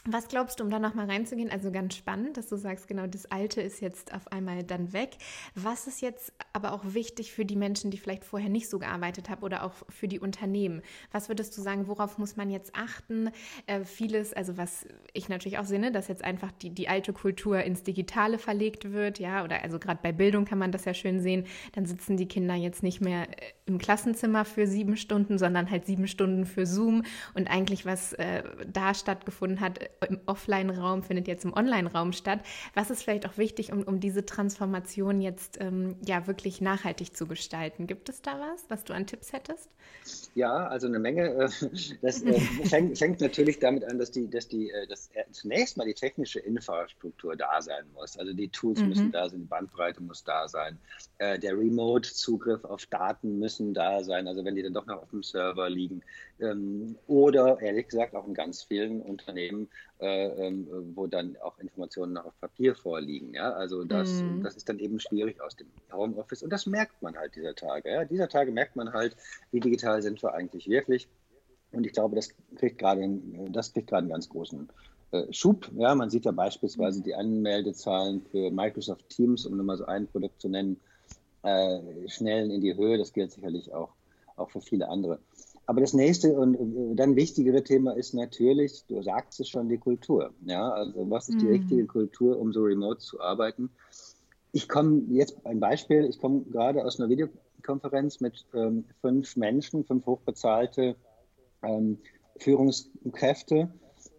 Was 0.10 0.30
glaubst 0.30 0.60
du, 0.60 0.64
um 0.64 0.70
da 0.70 0.80
nochmal 0.80 1.08
reinzugehen? 1.08 1.52
Also 1.52 1.70
ganz 1.70 1.96
spannend, 1.96 2.38
dass 2.38 2.48
du 2.48 2.56
sagst, 2.56 2.88
genau, 2.88 3.08
das 3.08 3.30
Alte 3.30 3.60
ist 3.60 3.82
jetzt 3.82 4.14
auf 4.14 4.32
einmal 4.32 4.64
dann 4.64 4.94
weg. 4.94 5.18
Was 5.54 5.86
ist 5.86 6.02
jetzt 6.02 6.32
aber 6.54 6.72
auch 6.72 6.82
wichtig 6.94 7.34
für 7.34 7.44
die 7.44 7.58
Menschen, 7.58 7.92
die 7.92 7.98
vielleicht 7.98 8.24
vorher 8.24 8.48
nicht 8.48 8.70
so 8.70 8.80
gearbeitet 8.80 9.30
haben 9.30 9.44
oder 9.44 9.64
auch 9.64 9.74
für 9.90 10.08
die 10.08 10.22
Unternehmen? 10.22 10.82
Was 11.12 11.28
würdest 11.28 11.58
du 11.58 11.62
sagen, 11.62 11.90
worauf 11.90 12.18
muss 12.18 12.38
man 12.38 12.50
jetzt 12.50 12.74
achten? 12.74 13.32
Äh, 13.66 13.84
vieles, 13.84 14.32
also 14.32 14.56
was 14.56 14.88
ich 15.12 15.28
natürlich 15.28 15.58
auch 15.58 15.66
sehe, 15.66 15.80
ne, 15.80 15.92
dass 15.92 16.08
jetzt 16.08 16.24
einfach 16.24 16.54
die, 16.54 16.70
die 16.70 16.88
alte 16.88 17.12
Kultur 17.12 17.60
ins 17.64 17.84
Digitale 17.84 18.38
verlegt 18.38 18.94
wird, 18.94 19.20
ja, 19.20 19.44
oder 19.44 19.62
also 19.62 19.78
gerade 19.78 20.00
bei 20.02 20.14
Bildung 20.14 20.46
kann 20.46 20.58
man 20.58 20.72
das 20.72 20.86
ja 20.86 20.94
schön 20.94 21.20
sehen. 21.20 21.46
Dann 21.74 21.86
sitzen 21.86 22.16
die 22.16 22.30
Kinder 22.30 22.56
jetzt 22.56 22.82
nicht 22.82 23.02
mehr 23.02 23.24
äh, 23.24 23.52
im 23.66 23.78
Klassenzimmer 23.78 24.46
für 24.46 24.68
sieben 24.68 24.96
Stunden, 24.96 25.38
sondern 25.38 25.70
halt 25.70 25.86
sieben 25.86 26.08
Stunden 26.08 26.46
für 26.46 26.66
Zoom 26.66 27.04
und 27.34 27.52
eigentlich 27.52 27.86
was 27.86 28.14
äh, 28.14 28.44
da 28.72 28.94
stattgefunden 28.94 29.60
hat, 29.60 29.82
im 30.08 30.20
Offline-Raum 30.26 31.04
findet 31.04 31.28
jetzt 31.28 31.46
im 31.46 31.54
Online-Raum 31.54 32.14
statt. 32.14 32.40
Was 32.74 32.90
ist 32.90 33.04
vielleicht 33.04 33.28
auch 33.28 33.38
wichtig, 33.38 33.72
um, 33.72 33.84
um 33.84 34.00
diese 34.00 34.26
Transformation 34.26 35.22
jetzt 35.22 35.60
ähm, 35.60 35.96
ja 36.06 36.28
wirklich 36.28 36.62
nachhaltig 36.62 37.16
zu 37.16 37.28
gestalten? 37.28 37.88
Gibt 37.88 38.10
es 38.10 38.22
da 38.22 38.40
was, 38.40 38.66
was 38.70 38.84
du 38.84 38.94
an 38.94 39.08
Tipps 39.08 39.34
hättest? 39.34 39.70
Ja, 40.36 40.68
also 40.68 40.88
eine 40.88 41.00
Menge. 41.00 41.30
Äh, 41.30 41.50
das 42.02 42.22
äh, 42.22 42.40
fängt, 42.66 42.98
fängt, 42.98 43.22
natürlich 43.22 43.60
damit 43.60 43.84
an, 43.84 43.98
dass 44.00 44.12
die, 44.12 44.30
dass 44.30 44.48
die, 44.48 44.70
äh, 44.70 44.88
dass 44.88 45.10
zunächst 45.32 45.78
mal 45.78 45.86
die 45.86 45.94
technische 45.94 46.40
Infrastruktur 46.40 47.36
da 47.36 47.62
sein 47.62 47.86
muss. 47.94 48.18
Also 48.18 48.34
die 48.34 48.50
Tools 48.50 48.80
mhm. 48.80 48.90
müssen 48.90 49.12
da 49.12 49.30
sein, 49.30 49.40
die 49.40 49.46
Bandbreite 49.46 50.02
muss 50.02 50.24
da 50.24 50.48
sein, 50.48 50.78
der 51.20 51.58
Remote-Zugriff 51.58 52.64
auf 52.64 52.86
Daten 52.86 53.40
müssen 53.40 53.74
da 53.74 54.04
sein. 54.04 54.28
Also 54.28 54.46
wenn 54.46 54.56
die 54.56 54.62
dann 54.62 54.74
doch 54.74 54.86
noch 54.86 55.02
auf 55.02 55.10
dem 55.10 55.24
Server 55.24 55.70
liegen 55.70 56.04
ähm, 56.40 56.98
oder 57.08 57.60
ehrlich 57.62 57.88
gesagt 57.88 58.16
auch 58.16 58.28
in 58.28 58.34
ganz 58.34 58.64
vielen 58.64 59.02
Unternehmen, 59.02 59.68
ähm, 60.00 60.68
wo 60.96 61.08
dann 61.08 61.38
auch 61.38 61.58
Informationen 61.60 62.14
noch 62.14 62.26
auf 62.26 62.40
Papier 62.40 62.76
vorliegen. 62.76 63.34
Ja, 63.34 63.52
also 63.54 63.84
das, 63.84 64.22
mhm. 64.22 64.44
das 64.44 64.56
ist 64.56 64.70
dann 64.70 64.80
eben 64.80 65.00
schwierig 65.00 65.42
aus 65.42 65.56
dem 65.56 65.68
Homeoffice 65.92 66.44
und 66.44 66.52
das 66.52 66.66
merkt 66.66 67.02
man 67.02 67.16
halt 67.16 67.36
dieser 67.36 67.56
Tage. 67.56 67.90
Ja? 67.90 68.06
Dieser 68.06 68.30
Tage 68.30 68.52
merkt 68.52 68.76
man 68.76 68.94
halt, 68.94 69.16
wie 69.52 69.60
digital 69.60 70.02
sind 70.02 70.22
wir 70.22 70.34
eigentlich 70.34 70.68
wirklich. 70.68 71.08
Und 71.72 71.86
ich 71.86 71.94
glaube, 71.94 72.16
das 72.16 72.30
kriegt 72.56 72.78
gerade, 72.78 73.08
das 73.50 73.74
kriegt 73.74 73.88
gerade 73.88 74.04
einen 74.04 74.12
ganz 74.12 74.30
großen 74.30 74.70
äh, 75.12 75.32
Schub. 75.32 75.70
Ja, 75.76 75.96
man 75.96 76.10
sieht 76.10 76.26
ja 76.26 76.32
beispielsweise 76.32 77.02
die 77.02 77.16
Anmeldezahlen 77.16 78.22
für 78.32 78.52
Microsoft 78.52 79.10
Teams, 79.10 79.46
um 79.46 79.56
nur 79.56 79.66
mal 79.66 79.78
so 79.78 79.86
ein 79.86 80.08
Produkt 80.08 80.42
zu 80.42 80.50
nennen, 80.50 80.80
äh, 81.44 82.08
schnellen 82.08 82.52
in 82.52 82.62
die 82.62 82.76
Höhe. 82.76 82.98
Das 82.98 83.14
gilt 83.14 83.32
sicherlich 83.32 83.74
auch, 83.74 83.90
auch 84.36 84.50
für 84.50 84.62
viele 84.62 84.90
andere. 84.90 85.20
Aber 85.68 85.82
das 85.82 85.94
nächste 85.94 86.34
und 86.34 86.56
äh, 86.56 86.96
dann 86.96 87.16
wichtigere 87.16 87.64
Thema 87.64 87.92
ist 87.92 88.14
natürlich, 88.14 88.86
du 88.88 89.02
sagst 89.04 89.40
es 89.42 89.50
schon, 89.50 89.70
die 89.70 89.78
Kultur. 89.78 90.34
Ja, 90.46 90.70
also 90.72 91.10
was 91.10 91.30
ist 91.30 91.42
die 91.42 91.46
mhm. 91.46 91.52
richtige 91.52 91.86
Kultur, 91.86 92.40
um 92.40 92.54
so 92.54 92.64
remote 92.64 93.00
zu 93.00 93.20
arbeiten? 93.20 93.70
Ich 94.54 94.70
komme 94.70 95.04
jetzt 95.10 95.46
ein 95.46 95.60
Beispiel, 95.60 96.06
ich 96.06 96.20
komme 96.20 96.42
gerade 96.50 96.84
aus 96.86 97.00
einer 97.00 97.10
Videokonferenz 97.10 98.22
mit 98.22 98.46
ähm, 98.54 98.86
fünf 99.02 99.36
Menschen, 99.36 99.84
fünf 99.84 100.06
hochbezahlte 100.06 100.96
ähm, 101.62 101.98
Führungskräfte, 102.38 103.70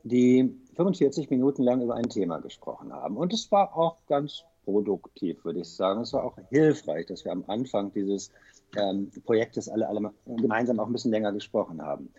die 0.04 0.54
45 0.76 1.30
Minuten 1.30 1.62
lang 1.62 1.80
über 1.80 1.94
ein 1.94 2.10
Thema 2.10 2.40
gesprochen 2.40 2.92
haben. 2.92 3.16
Und 3.16 3.32
es 3.32 3.50
war 3.50 3.74
auch 3.74 3.96
ganz 4.06 4.44
produktiv, 4.66 5.42
würde 5.46 5.60
ich 5.60 5.70
sagen. 5.70 6.02
Es 6.02 6.12
war 6.12 6.24
auch 6.24 6.36
hilfreich, 6.50 7.06
dass 7.06 7.24
wir 7.24 7.32
am 7.32 7.44
Anfang 7.46 7.90
dieses 7.94 8.30
ähm, 8.76 9.10
Projektes 9.24 9.68
alle, 9.68 9.88
alle 9.88 10.12
gemeinsam 10.26 10.80
auch 10.80 10.86
ein 10.86 10.92
bisschen 10.92 11.10
länger 11.10 11.32
gesprochen 11.32 11.82
haben. 11.82 12.10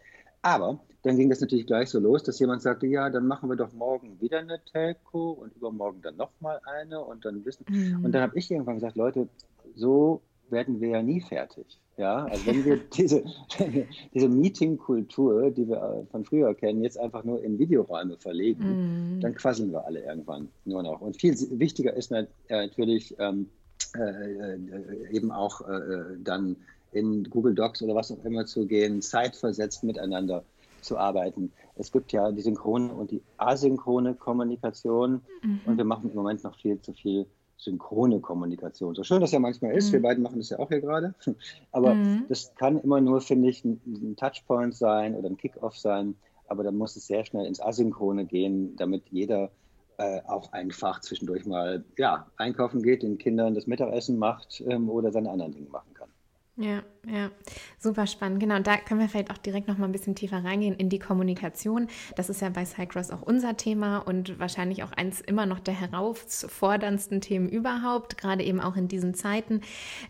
Aber 0.41 0.79
dann 1.03 1.17
ging 1.17 1.29
das 1.29 1.41
natürlich 1.41 1.67
gleich 1.67 1.89
so 1.89 1.99
los, 1.99 2.23
dass 2.23 2.39
jemand 2.39 2.61
sagte, 2.61 2.87
ja, 2.87 3.09
dann 3.09 3.27
machen 3.27 3.49
wir 3.49 3.55
doch 3.55 3.73
morgen 3.73 4.19
wieder 4.21 4.39
eine 4.39 4.63
Telco 4.63 5.31
und 5.31 5.55
übermorgen 5.55 6.01
dann 6.01 6.17
nochmal 6.17 6.59
eine 6.65 7.03
und 7.03 7.25
dann 7.25 7.45
wissen. 7.45 7.65
Mhm. 7.69 8.05
Und 8.05 8.11
dann 8.13 8.21
habe 8.21 8.37
ich 8.37 8.49
irgendwann 8.49 8.75
gesagt, 8.75 8.95
Leute, 8.95 9.27
so 9.75 10.21
werden 10.49 10.81
wir 10.81 10.89
ja 10.89 11.01
nie 11.01 11.21
fertig. 11.21 11.79
Ja, 11.97 12.25
also 12.25 12.45
wenn 12.45 12.65
wir 12.65 12.77
diese, 12.93 13.23
diese 14.13 14.29
Meeting-Kultur, 14.29 15.51
die 15.51 15.67
wir 15.67 15.77
äh, 15.77 16.05
von 16.11 16.23
früher 16.23 16.53
kennen, 16.55 16.83
jetzt 16.83 16.97
einfach 16.97 17.23
nur 17.23 17.43
in 17.43 17.59
Videoräume 17.59 18.17
verlegen, 18.17 19.17
mm. 19.17 19.19
dann 19.19 19.35
quasseln 19.35 19.71
wir 19.71 19.85
alle 19.85 20.01
irgendwann 20.03 20.49
nur 20.65 20.83
noch. 20.83 21.01
Und 21.01 21.19
viel 21.19 21.35
wichtiger 21.59 21.93
ist 21.93 22.11
äh, 22.11 22.25
natürlich 22.49 23.15
ähm, 23.19 23.49
äh, 23.95 24.55
äh, 24.55 25.11
eben 25.11 25.31
auch 25.31 25.61
äh, 25.61 26.17
dann 26.19 26.55
in 26.91 27.23
Google 27.29 27.53
Docs 27.53 27.81
oder 27.81 27.95
was 27.95 28.11
auch 28.11 28.23
immer 28.25 28.45
zu 28.45 28.65
gehen, 28.65 29.01
zeitversetzt 29.01 29.83
miteinander 29.83 30.43
zu 30.81 30.97
arbeiten. 30.97 31.51
Es 31.75 31.91
gibt 31.91 32.11
ja 32.11 32.31
die 32.31 32.41
synchrone 32.41 32.93
und 32.93 33.11
die 33.11 33.21
asynchrone 33.37 34.15
Kommunikation 34.15 35.21
mhm. 35.43 35.61
und 35.65 35.77
wir 35.77 35.85
machen 35.85 36.09
im 36.09 36.15
Moment 36.15 36.43
noch 36.43 36.57
viel 36.57 36.79
zu 36.81 36.93
viel 36.93 37.25
synchrone 37.57 38.21
Kommunikation. 38.21 38.95
So 38.95 39.03
schön 39.03 39.19
das 39.21 39.31
ja 39.31 39.39
manchmal 39.39 39.73
ist, 39.75 39.89
mhm. 39.89 39.93
wir 39.93 40.01
beiden 40.01 40.23
machen 40.23 40.39
das 40.39 40.49
ja 40.49 40.59
auch 40.59 40.69
hier 40.69 40.81
gerade, 40.81 41.13
aber 41.71 41.93
mhm. 41.93 42.25
das 42.29 42.55
kann 42.55 42.79
immer 42.79 43.01
nur, 43.01 43.21
finde 43.21 43.49
ich, 43.49 43.63
ein, 43.65 43.81
ein 43.85 44.15
Touchpoint 44.15 44.75
sein 44.75 45.15
oder 45.15 45.29
ein 45.29 45.37
Kickoff 45.37 45.77
sein, 45.77 46.15
aber 46.47 46.63
dann 46.63 46.77
muss 46.77 46.95
es 46.95 47.07
sehr 47.07 47.25
schnell 47.25 47.45
ins 47.45 47.61
Asynchrone 47.61 48.25
gehen, 48.25 48.75
damit 48.77 49.03
jeder 49.09 49.51
äh, 49.99 50.21
auch 50.27 50.51
einfach 50.53 51.01
zwischendurch 51.01 51.45
mal 51.45 51.83
ja, 51.97 52.25
einkaufen 52.37 52.81
geht, 52.81 53.03
den 53.03 53.17
Kindern 53.17 53.53
das 53.53 53.67
Mittagessen 53.67 54.17
macht 54.17 54.63
ähm, 54.67 54.89
oder 54.89 55.11
seine 55.11 55.29
anderen 55.29 55.51
Dinge 55.51 55.69
machen 55.69 55.93
kann. 55.93 56.09
Ja, 56.55 56.83
ja, 57.05 57.31
super 57.77 58.05
spannend. 58.05 58.41
Genau, 58.41 58.55
und 58.57 58.67
da 58.67 58.75
können 58.77 58.99
wir 58.99 59.07
vielleicht 59.07 59.31
auch 59.31 59.37
direkt 59.37 59.69
noch 59.69 59.77
mal 59.77 59.85
ein 59.85 59.93
bisschen 59.93 60.15
tiefer 60.15 60.43
reingehen 60.43 60.75
in 60.75 60.89
die 60.89 60.99
Kommunikation. 60.99 61.87
Das 62.15 62.29
ist 62.29 62.41
ja 62.41 62.49
bei 62.49 62.65
Cycross 62.65 63.11
auch 63.11 63.21
unser 63.21 63.55
Thema 63.55 63.99
und 63.99 64.39
wahrscheinlich 64.39 64.83
auch 64.83 64.91
eins 64.91 65.21
immer 65.21 65.45
noch 65.45 65.59
der 65.59 65.73
herausforderndsten 65.73 67.21
Themen 67.21 67.47
überhaupt, 67.47 68.17
gerade 68.17 68.43
eben 68.43 68.59
auch 68.59 68.75
in 68.75 68.89
diesen 68.89 69.13
Zeiten. 69.13 69.61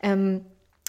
Ähm, 0.01 0.41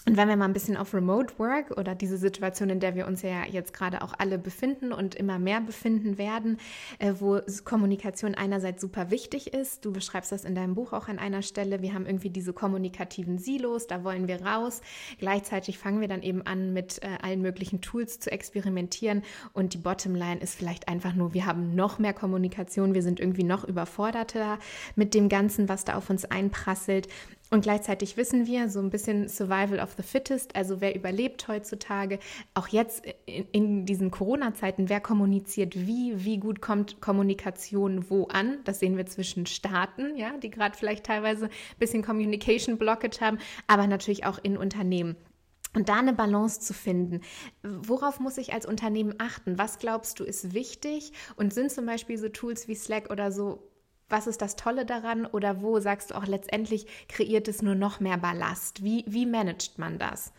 und 0.07 0.17
wenn 0.17 0.27
wir 0.27 0.35
mal 0.35 0.45
ein 0.45 0.53
bisschen 0.53 0.77
auf 0.77 0.95
Remote 0.95 1.37
Work 1.37 1.77
oder 1.77 1.93
diese 1.93 2.17
Situation, 2.17 2.71
in 2.71 2.79
der 2.79 2.95
wir 2.95 3.05
uns 3.05 3.21
ja 3.21 3.45
jetzt 3.45 3.71
gerade 3.71 4.01
auch 4.01 4.13
alle 4.17 4.39
befinden 4.39 4.93
und 4.93 5.13
immer 5.13 5.37
mehr 5.37 5.61
befinden 5.61 6.17
werden, 6.17 6.57
äh, 6.97 7.13
wo 7.19 7.39
Kommunikation 7.65 8.33
einerseits 8.33 8.81
super 8.81 9.11
wichtig 9.11 9.53
ist. 9.53 9.85
Du 9.85 9.91
beschreibst 9.91 10.31
das 10.31 10.43
in 10.43 10.55
deinem 10.55 10.73
Buch 10.73 10.91
auch 10.93 11.07
an 11.07 11.19
einer 11.19 11.43
Stelle. 11.43 11.83
Wir 11.83 11.93
haben 11.93 12.07
irgendwie 12.07 12.31
diese 12.31 12.51
kommunikativen 12.51 13.37
Silos, 13.37 13.85
da 13.85 14.03
wollen 14.03 14.27
wir 14.27 14.41
raus. 14.41 14.81
Gleichzeitig 15.19 15.77
fangen 15.77 16.01
wir 16.01 16.07
dann 16.07 16.23
eben 16.23 16.41
an, 16.47 16.73
mit 16.73 17.03
äh, 17.03 17.19
allen 17.21 17.41
möglichen 17.41 17.81
Tools 17.81 18.19
zu 18.19 18.31
experimentieren. 18.31 19.21
Und 19.53 19.75
die 19.75 19.77
Bottomline 19.77 20.41
ist 20.41 20.55
vielleicht 20.55 20.87
einfach 20.87 21.13
nur, 21.13 21.35
wir 21.35 21.45
haben 21.45 21.75
noch 21.75 21.99
mehr 21.99 22.13
Kommunikation, 22.13 22.95
wir 22.95 23.03
sind 23.03 23.19
irgendwie 23.19 23.43
noch 23.43 23.63
überforderter 23.63 24.57
mit 24.95 25.13
dem 25.13 25.29
Ganzen, 25.29 25.69
was 25.69 25.85
da 25.85 25.93
auf 25.95 26.09
uns 26.09 26.25
einprasselt. 26.25 27.07
Und 27.53 27.63
gleichzeitig 27.63 28.15
wissen 28.15 28.47
wir, 28.47 28.69
so 28.69 28.79
ein 28.79 28.89
bisschen 28.89 29.27
Survival 29.27 29.81
of 29.81 29.93
the 29.97 30.03
Fittest, 30.03 30.55
also 30.55 30.79
wer 30.79 30.95
überlebt 30.95 31.49
heutzutage, 31.49 32.17
auch 32.53 32.69
jetzt 32.69 33.03
in, 33.25 33.45
in 33.51 33.85
diesen 33.85 34.09
Corona-Zeiten, 34.09 34.87
wer 34.87 35.01
kommuniziert 35.01 35.75
wie, 35.75 36.13
wie 36.15 36.37
gut 36.37 36.61
kommt 36.61 37.01
Kommunikation 37.01 38.09
wo 38.09 38.23
an? 38.27 38.59
Das 38.63 38.79
sehen 38.79 38.95
wir 38.95 39.05
zwischen 39.05 39.47
Staaten, 39.47 40.15
ja, 40.15 40.31
die 40.37 40.49
gerade 40.49 40.77
vielleicht 40.77 41.05
teilweise 41.05 41.47
ein 41.47 41.77
bisschen 41.77 42.03
Communication 42.03 42.77
Blockage 42.77 43.19
haben, 43.19 43.37
aber 43.67 43.85
natürlich 43.85 44.25
auch 44.25 44.39
in 44.41 44.55
Unternehmen. 44.55 45.17
Und 45.73 45.89
da 45.89 45.99
eine 45.99 46.13
Balance 46.13 46.61
zu 46.61 46.73
finden. 46.73 47.19
Worauf 47.63 48.21
muss 48.21 48.37
ich 48.37 48.53
als 48.53 48.65
Unternehmen 48.65 49.15
achten? 49.19 49.57
Was 49.57 49.77
glaubst 49.77 50.21
du 50.21 50.23
ist 50.23 50.53
wichtig? 50.53 51.11
Und 51.35 51.53
sind 51.53 51.71
zum 51.71 51.85
Beispiel 51.85 52.17
so 52.17 52.29
Tools 52.29 52.69
wie 52.69 52.75
Slack 52.75 53.09
oder 53.09 53.31
so 53.31 53.70
was 54.11 54.27
ist 54.27 54.41
das 54.41 54.55
Tolle 54.55 54.85
daran 54.85 55.25
oder 55.25 55.61
wo 55.61 55.79
sagst 55.79 56.11
du 56.11 56.15
auch 56.15 56.25
letztendlich 56.25 56.85
kreiert 57.07 57.47
es 57.47 57.61
nur 57.61 57.75
noch 57.75 57.99
mehr 57.99 58.17
Ballast? 58.17 58.83
Wie, 58.83 59.05
wie 59.07 59.25
managt 59.25 59.79
man 59.79 59.97
das? 59.97 60.33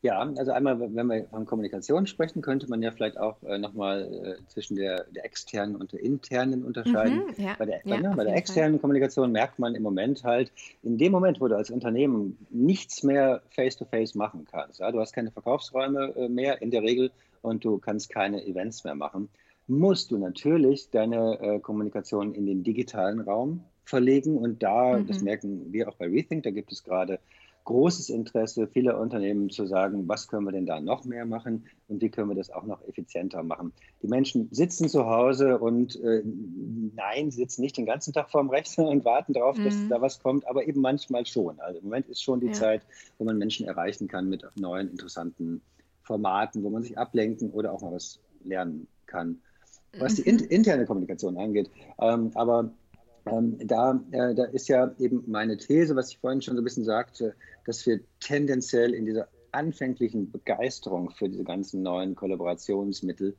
Ja, 0.00 0.20
also 0.20 0.52
einmal, 0.52 0.78
wenn 0.78 1.06
wir 1.08 1.24
von 1.24 1.44
Kommunikation 1.44 2.06
sprechen, 2.06 2.40
könnte 2.40 2.68
man 2.70 2.80
ja 2.82 2.92
vielleicht 2.92 3.18
auch 3.18 3.42
äh, 3.42 3.58
nochmal 3.58 4.38
äh, 4.38 4.46
zwischen 4.46 4.76
der, 4.76 5.04
der, 5.10 5.24
externen 5.24 5.74
und 5.74 5.92
der 5.92 6.00
internen 6.00 6.64
unterscheiden. 6.64 7.24
Mhm, 7.36 7.44
ja, 7.44 7.56
bei 7.58 7.66
der, 7.66 7.80
ja, 7.84 8.00
ne, 8.00 8.14
bei 8.16 8.22
der 8.22 8.36
externen 8.36 8.74
Fall. 8.74 8.80
Kommunikation 8.80 9.32
merkt 9.32 9.58
man 9.58 9.74
im 9.74 9.82
Moment 9.82 10.22
halt, 10.22 10.52
in 10.84 10.98
dem 10.98 11.10
Moment, 11.10 11.40
wo 11.40 11.48
du 11.48 11.56
als 11.56 11.70
Unternehmen 11.70 12.38
nichts 12.50 13.02
mehr 13.02 13.42
face-to-face 13.50 14.12
-face 14.12 14.18
machen 14.18 14.46
kannst, 14.48 14.78
ja, 14.78 14.92
du 14.92 15.00
hast 15.00 15.12
keine 15.12 15.32
Verkaufsräume 15.32 16.14
äh, 16.16 16.28
mehr 16.28 16.62
in 16.62 16.70
der 16.70 16.82
Regel 16.82 17.10
und 17.42 17.64
du 17.64 17.78
kannst 17.78 18.08
keine 18.08 18.46
Events 18.46 18.84
mehr 18.84 18.94
machen, 18.94 19.28
musst 19.68 20.10
du 20.10 20.18
natürlich 20.18 20.90
deine 20.90 21.38
äh, 21.40 21.60
Kommunikation 21.60 22.34
in 22.34 22.46
den 22.46 22.64
digitalen 22.64 23.20
Raum 23.20 23.64
verlegen. 23.84 24.38
Und 24.38 24.62
da, 24.62 24.98
mhm. 24.98 25.06
das 25.06 25.20
merken 25.20 25.72
wir 25.72 25.88
auch 25.88 25.94
bei 25.94 26.06
Rethink, 26.06 26.42
da 26.42 26.50
gibt 26.50 26.72
es 26.72 26.82
gerade 26.82 27.20
großes 27.64 28.08
Interesse 28.08 28.66
vieler 28.66 28.98
Unternehmen 28.98 29.50
zu 29.50 29.66
sagen, 29.66 30.08
was 30.08 30.28
können 30.28 30.46
wir 30.46 30.52
denn 30.52 30.64
da 30.64 30.80
noch 30.80 31.04
mehr 31.04 31.26
machen 31.26 31.66
und 31.86 32.00
wie 32.00 32.08
können 32.08 32.30
wir 32.30 32.34
das 32.34 32.48
auch 32.48 32.64
noch 32.64 32.82
effizienter 32.88 33.42
machen. 33.42 33.74
Die 34.02 34.06
Menschen 34.06 34.48
sitzen 34.50 34.88
zu 34.88 35.04
Hause 35.04 35.58
und 35.58 36.00
äh, 36.02 36.22
nein, 36.24 37.30
sitzen 37.30 37.60
nicht 37.60 37.76
den 37.76 37.84
ganzen 37.84 38.14
Tag 38.14 38.30
vorm 38.30 38.48
Rechner 38.48 38.88
und 38.88 39.04
warten 39.04 39.34
darauf, 39.34 39.58
mhm. 39.58 39.64
dass 39.64 39.76
da 39.90 40.00
was 40.00 40.18
kommt, 40.18 40.48
aber 40.48 40.66
eben 40.66 40.80
manchmal 40.80 41.26
schon. 41.26 41.60
Also 41.60 41.80
im 41.80 41.84
Moment 41.84 42.08
ist 42.08 42.22
schon 42.22 42.40
die 42.40 42.46
ja. 42.46 42.52
Zeit, 42.54 42.82
wo 43.18 43.24
man 43.24 43.36
Menschen 43.36 43.66
erreichen 43.66 44.08
kann 44.08 44.30
mit 44.30 44.46
neuen, 44.56 44.90
interessanten 44.90 45.60
Formaten, 46.04 46.62
wo 46.62 46.70
man 46.70 46.82
sich 46.82 46.96
ablenken 46.96 47.50
oder 47.50 47.74
auch 47.74 47.82
mal 47.82 47.92
was 47.92 48.18
lernen 48.44 48.86
kann 49.04 49.42
was 50.00 50.16
die 50.16 50.22
in, 50.22 50.36
mhm. 50.36 50.44
interne 50.44 50.86
Kommunikation 50.86 51.36
angeht. 51.36 51.70
Ähm, 52.00 52.30
aber 52.34 52.70
ähm, 53.26 53.58
da, 53.64 54.00
äh, 54.10 54.34
da 54.34 54.44
ist 54.44 54.68
ja 54.68 54.92
eben 54.98 55.24
meine 55.26 55.56
These, 55.56 55.96
was 55.96 56.10
ich 56.10 56.18
vorhin 56.18 56.42
schon 56.42 56.56
so 56.56 56.62
ein 56.62 56.64
bisschen 56.64 56.84
sagte, 56.84 57.34
dass 57.66 57.86
wir 57.86 58.00
tendenziell 58.20 58.94
in 58.94 59.04
dieser 59.04 59.28
anfänglichen 59.52 60.30
Begeisterung 60.30 61.10
für 61.10 61.28
diese 61.28 61.44
ganzen 61.44 61.82
neuen 61.82 62.14
Kollaborationsmittel 62.14 63.36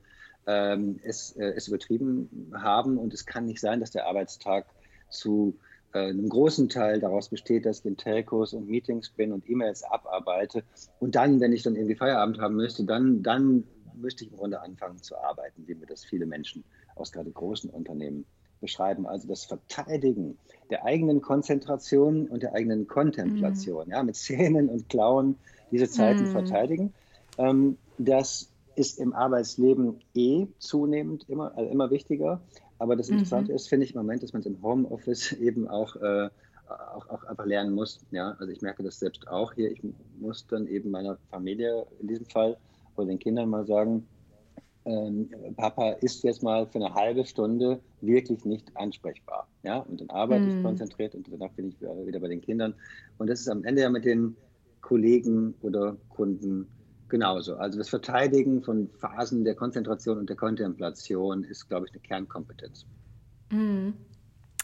ähm, 0.48 1.00
es, 1.04 1.36
äh, 1.38 1.54
es 1.56 1.68
übertrieben 1.68 2.52
haben. 2.56 2.98
Und 2.98 3.14
es 3.14 3.26
kann 3.26 3.46
nicht 3.46 3.60
sein, 3.60 3.80
dass 3.80 3.92
der 3.92 4.08
Arbeitstag 4.08 4.66
zu 5.10 5.58
äh, 5.94 6.10
einem 6.10 6.30
großen 6.30 6.70
Teil 6.70 7.00
daraus 7.00 7.30
besteht, 7.30 7.66
dass 7.66 7.80
ich 7.80 7.86
in 7.86 7.98
Telcos 7.98 8.54
und 8.54 8.68
Meetings 8.68 9.10
bin 9.10 9.32
und 9.32 9.50
E-Mails 9.50 9.84
abarbeite. 9.84 10.64
Und 11.00 11.16
dann, 11.16 11.40
wenn 11.40 11.54
ich 11.54 11.64
dann 11.64 11.76
irgendwie 11.76 11.96
Feierabend 11.96 12.40
haben 12.40 12.56
müsste, 12.56 12.84
dann, 12.84 13.24
dann 13.24 13.64
müsste 13.96 14.26
ich 14.26 14.32
im 14.32 14.38
Grunde 14.38 14.62
anfangen 14.62 14.98
zu 14.98 15.18
arbeiten, 15.18 15.64
wie 15.68 15.76
mir 15.76 15.86
das 15.86 16.04
viele 16.04 16.26
Menschen 16.26 16.64
aus 16.96 17.12
gerade 17.12 17.32
großen 17.32 17.70
Unternehmen 17.70 18.26
beschreiben. 18.62 19.08
Also 19.08 19.28
das 19.28 19.46
Verteidigen 19.46 20.38
der 20.70 20.86
eigenen 20.86 21.22
Konzentration 21.22 22.28
und 22.28 22.44
der 22.44 22.54
eigenen 22.54 22.88
Kontemplation, 22.88 23.88
mhm. 23.88 23.92
ja, 23.92 24.04
mit 24.04 24.16
Zähnen 24.16 24.70
und 24.70 24.90
Klauen 24.90 25.38
diese 25.72 25.90
Zeiten 25.90 26.24
mhm. 26.24 26.32
verteidigen. 26.32 26.94
Ähm, 27.38 27.78
das 27.98 28.50
ist 28.76 29.00
im 29.00 29.14
Arbeitsleben 29.14 30.00
eh 30.14 30.48
zunehmend 30.60 31.28
immer, 31.30 31.56
also 31.58 31.70
immer 31.70 31.92
wichtiger. 31.92 32.42
Aber 32.78 32.96
das 32.96 33.10
Interessante 33.10 33.52
mhm. 33.52 33.56
ist, 33.56 33.68
finde 33.68 33.86
ich 33.86 33.94
im 33.94 33.98
Moment, 33.98 34.24
dass 34.24 34.34
man 34.34 34.42
es 34.42 34.46
im 34.46 34.62
Homeoffice 34.62 35.34
eben 35.40 35.68
auch, 35.68 35.96
äh, 35.98 36.30
auch, 36.96 37.10
auch, 37.10 37.24
einfach 37.26 37.46
lernen 37.46 37.74
muss. 37.74 38.00
Ja? 38.12 38.36
Also 38.40 38.52
ich 38.52 38.62
merke 38.62 38.84
das 38.84 39.00
selbst 39.00 39.28
auch 39.28 39.54
hier. 39.54 39.72
Ich 39.72 39.82
muss 40.20 40.48
dann 40.48 40.68
eben 40.68 40.92
meiner 40.92 41.18
Familie 41.30 41.86
in 42.00 42.08
diesem 42.08 42.26
Fall 42.26 42.58
oder 43.00 43.08
den 43.08 43.20
Kindern 43.20 43.50
mal 43.50 43.66
sagen, 43.66 44.08
ähm, 44.86 45.30
Papa 45.56 45.92
ist 45.92 46.24
jetzt 46.24 46.42
mal 46.42 46.66
für 46.68 46.80
eine 46.80 46.94
halbe 46.94 47.26
Stunde 47.26 47.80
wirklich 48.02 48.46
nicht 48.46 48.76
ansprechbar. 48.76 49.48
Ja? 49.64 49.80
Und 49.80 50.02
dann 50.02 50.10
arbeite 50.10 50.46
mhm. 50.46 50.58
ich 50.58 50.64
konzentriert 50.64 51.16
und 51.16 51.28
danach 51.32 51.52
bin 51.52 51.70
ich 51.70 51.80
wieder 51.82 52.20
bei 52.20 52.28
den 52.28 52.42
Kindern. 52.42 52.74
Und 53.18 53.30
das 53.30 53.42
ist 53.42 53.50
am 53.50 53.64
Ende 53.64 53.82
ja 53.82 53.90
mit 53.90 54.06
den 54.06 54.36
Kollegen 54.82 55.54
oder 55.62 55.98
Kunden 56.10 56.68
genauso. 57.10 57.56
Also 57.56 57.78
das 57.78 57.90
Verteidigen 57.90 58.62
von 58.64 58.90
Phasen 59.00 59.44
der 59.44 59.56
Konzentration 59.56 60.18
und 60.18 60.30
der 60.30 60.38
Kontemplation 60.38 61.44
ist, 61.44 61.68
glaube 61.68 61.88
ich, 61.88 61.94
eine 61.94 62.02
Kernkompetenz. 62.02 62.86
Mhm. 63.52 63.94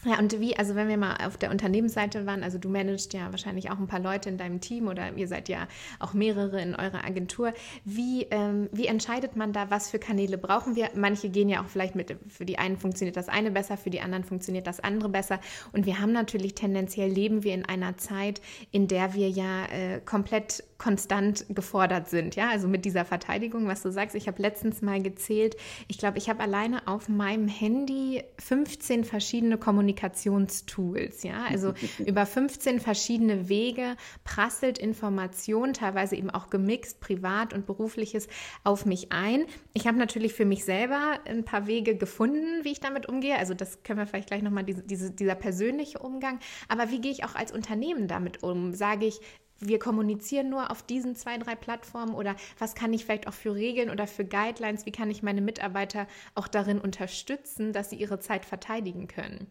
Ja, 0.06 0.20
und 0.20 0.38
wie, 0.38 0.56
also 0.56 0.76
wenn 0.76 0.86
wir 0.86 0.96
mal 0.96 1.16
auf 1.26 1.36
der 1.36 1.50
Unternehmensseite 1.50 2.26
waren, 2.26 2.44
also 2.44 2.58
du 2.58 2.68
managst 2.68 3.12
ja 3.12 3.32
wahrscheinlich 3.32 3.72
auch 3.72 3.78
ein 3.80 3.88
paar 3.88 3.98
Leute 3.98 4.28
in 4.28 4.38
deinem 4.38 4.60
Team 4.60 4.86
oder 4.86 5.12
ihr 5.16 5.26
seid 5.26 5.48
ja 5.48 5.66
auch 5.98 6.14
mehrere 6.14 6.62
in 6.62 6.76
eurer 6.76 7.04
Agentur. 7.04 7.52
Wie, 7.84 8.22
ähm, 8.30 8.68
wie 8.70 8.86
entscheidet 8.86 9.34
man 9.34 9.52
da, 9.52 9.68
was 9.68 9.90
für 9.90 9.98
Kanäle 9.98 10.38
brauchen 10.38 10.76
wir? 10.76 10.90
Manche 10.94 11.28
gehen 11.28 11.48
ja 11.48 11.60
auch 11.60 11.66
vielleicht 11.66 11.96
mit, 11.96 12.16
für 12.28 12.44
die 12.44 12.56
einen 12.56 12.76
funktioniert 12.76 13.16
das 13.16 13.28
eine 13.28 13.50
besser, 13.50 13.76
für 13.76 13.90
die 13.90 14.00
anderen 14.00 14.22
funktioniert 14.22 14.68
das 14.68 14.78
andere 14.78 15.08
besser. 15.08 15.40
Und 15.72 15.86
wir 15.86 15.98
haben 15.98 16.12
natürlich 16.12 16.54
tendenziell, 16.54 17.10
leben 17.10 17.42
wir 17.42 17.54
in 17.54 17.64
einer 17.64 17.96
Zeit, 17.96 18.40
in 18.70 18.86
der 18.86 19.14
wir 19.14 19.28
ja 19.28 19.64
äh, 19.66 20.00
komplett 20.04 20.62
konstant 20.78 21.46
gefordert 21.48 22.08
sind. 22.08 22.36
Ja, 22.36 22.50
also 22.50 22.68
mit 22.68 22.84
dieser 22.84 23.04
Verteidigung, 23.04 23.66
was 23.66 23.82
du 23.82 23.90
sagst. 23.90 24.14
Ich 24.14 24.28
habe 24.28 24.42
letztens 24.42 24.82
mal 24.82 25.02
gezählt, 25.02 25.56
ich 25.88 25.98
glaube, 25.98 26.18
ich 26.18 26.28
habe 26.28 26.42
alleine 26.42 26.86
auf 26.86 27.08
meinem 27.08 27.48
Handy 27.48 28.22
15 28.38 29.04
verschiedene 29.04 29.56
Kommunikationstools. 29.56 31.22
Ja, 31.22 31.44
also 31.48 31.72
über 32.04 32.26
15 32.26 32.80
verschiedene 32.80 33.48
Wege 33.48 33.96
prasselt 34.24 34.78
Information, 34.78 35.72
teilweise 35.72 36.16
eben 36.16 36.30
auch 36.30 36.50
gemixt, 36.50 37.00
privat 37.00 37.54
und 37.54 37.66
berufliches, 37.66 38.28
auf 38.64 38.84
mich 38.84 39.12
ein. 39.12 39.46
Ich 39.72 39.86
habe 39.86 39.98
natürlich 39.98 40.34
für 40.34 40.44
mich 40.44 40.64
selber 40.64 41.18
ein 41.24 41.44
paar 41.44 41.66
Wege 41.66 41.96
gefunden, 41.96 42.64
wie 42.64 42.72
ich 42.72 42.80
damit 42.80 43.08
umgehe. 43.08 43.38
Also 43.38 43.54
das 43.54 43.82
können 43.82 43.98
wir 43.98 44.06
vielleicht 44.06 44.28
gleich 44.28 44.42
nochmal, 44.42 44.64
diese, 44.64 44.82
diese, 44.82 45.10
dieser 45.10 45.34
persönliche 45.34 45.98
Umgang. 46.00 46.38
Aber 46.68 46.90
wie 46.90 47.00
gehe 47.00 47.12
ich 47.12 47.24
auch 47.24 47.34
als 47.34 47.52
Unternehmen 47.52 48.08
damit 48.08 48.42
um? 48.42 48.74
Sage 48.74 49.06
ich, 49.06 49.20
wir 49.60 49.78
kommunizieren 49.78 50.50
nur 50.50 50.70
auf 50.70 50.82
diesen 50.82 51.16
zwei, 51.16 51.38
drei 51.38 51.54
Plattformen 51.54 52.14
oder 52.14 52.36
was 52.58 52.74
kann 52.74 52.92
ich 52.92 53.04
vielleicht 53.04 53.26
auch 53.26 53.34
für 53.34 53.54
Regeln 53.54 53.90
oder 53.90 54.06
für 54.06 54.24
Guidelines, 54.24 54.86
wie 54.86 54.92
kann 54.92 55.10
ich 55.10 55.22
meine 55.22 55.40
Mitarbeiter 55.40 56.06
auch 56.34 56.48
darin 56.48 56.80
unterstützen, 56.80 57.72
dass 57.72 57.90
sie 57.90 57.96
ihre 57.96 58.20
Zeit 58.20 58.44
verteidigen 58.44 59.08
können? 59.08 59.46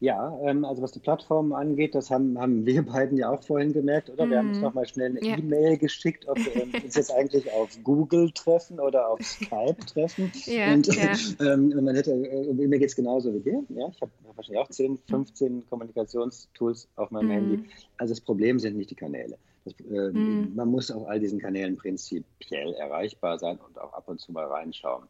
Ja, 0.00 0.38
ähm, 0.42 0.64
also 0.64 0.82
was 0.82 0.92
die 0.92 0.98
Plattformen 0.98 1.52
angeht, 1.52 1.94
das 1.94 2.10
haben, 2.10 2.38
haben 2.38 2.66
wir 2.66 2.82
beiden 2.86 3.16
ja 3.16 3.30
auch 3.30 3.42
vorhin 3.42 3.72
gemerkt, 3.72 4.10
oder? 4.10 4.28
Wir 4.28 4.38
haben 4.38 4.48
uns 4.48 4.58
mhm. 4.58 4.64
nochmal 4.64 4.86
schnell 4.86 5.10
eine 5.10 5.24
ja. 5.24 5.38
E-Mail 5.38 5.78
geschickt, 5.78 6.26
ob 6.28 6.36
wir 6.38 6.64
uns 6.84 6.94
jetzt 6.94 7.12
eigentlich 7.12 7.50
auf 7.52 7.70
Google 7.82 8.30
treffen 8.32 8.80
oder 8.80 9.08
auf 9.08 9.20
Skype 9.22 9.76
treffen. 9.86 10.32
Ja, 10.46 10.74
und 10.74 10.86
ja. 10.94 11.14
Ähm, 11.40 11.72
man 11.82 11.94
hätte, 11.94 12.12
äh, 12.12 12.52
mir 12.52 12.78
geht 12.78 12.88
es 12.88 12.96
genauso 12.96 13.32
wie 13.34 13.40
dir. 13.40 13.62
Ja? 13.70 13.88
Ich 13.88 14.00
habe 14.00 14.10
wahrscheinlich 14.34 14.62
auch 14.62 14.68
10, 14.68 14.98
15 15.08 15.66
Kommunikationstools 15.68 16.88
auf 16.96 17.10
meinem 17.10 17.26
mhm. 17.26 17.32
Handy. 17.32 17.64
Also 17.98 18.12
das 18.12 18.20
Problem 18.20 18.58
sind 18.58 18.76
nicht 18.76 18.90
die 18.90 18.94
Kanäle. 18.94 19.36
Das, 19.64 19.74
äh, 19.90 20.10
mhm. 20.10 20.52
Man 20.54 20.68
muss 20.68 20.90
auf 20.90 21.06
all 21.08 21.18
diesen 21.18 21.40
Kanälen 21.40 21.76
prinzipiell 21.76 22.74
erreichbar 22.74 23.38
sein 23.38 23.58
und 23.66 23.78
auch 23.78 23.92
ab 23.92 24.04
und 24.06 24.20
zu 24.20 24.32
mal 24.32 24.44
reinschauen. 24.44 25.04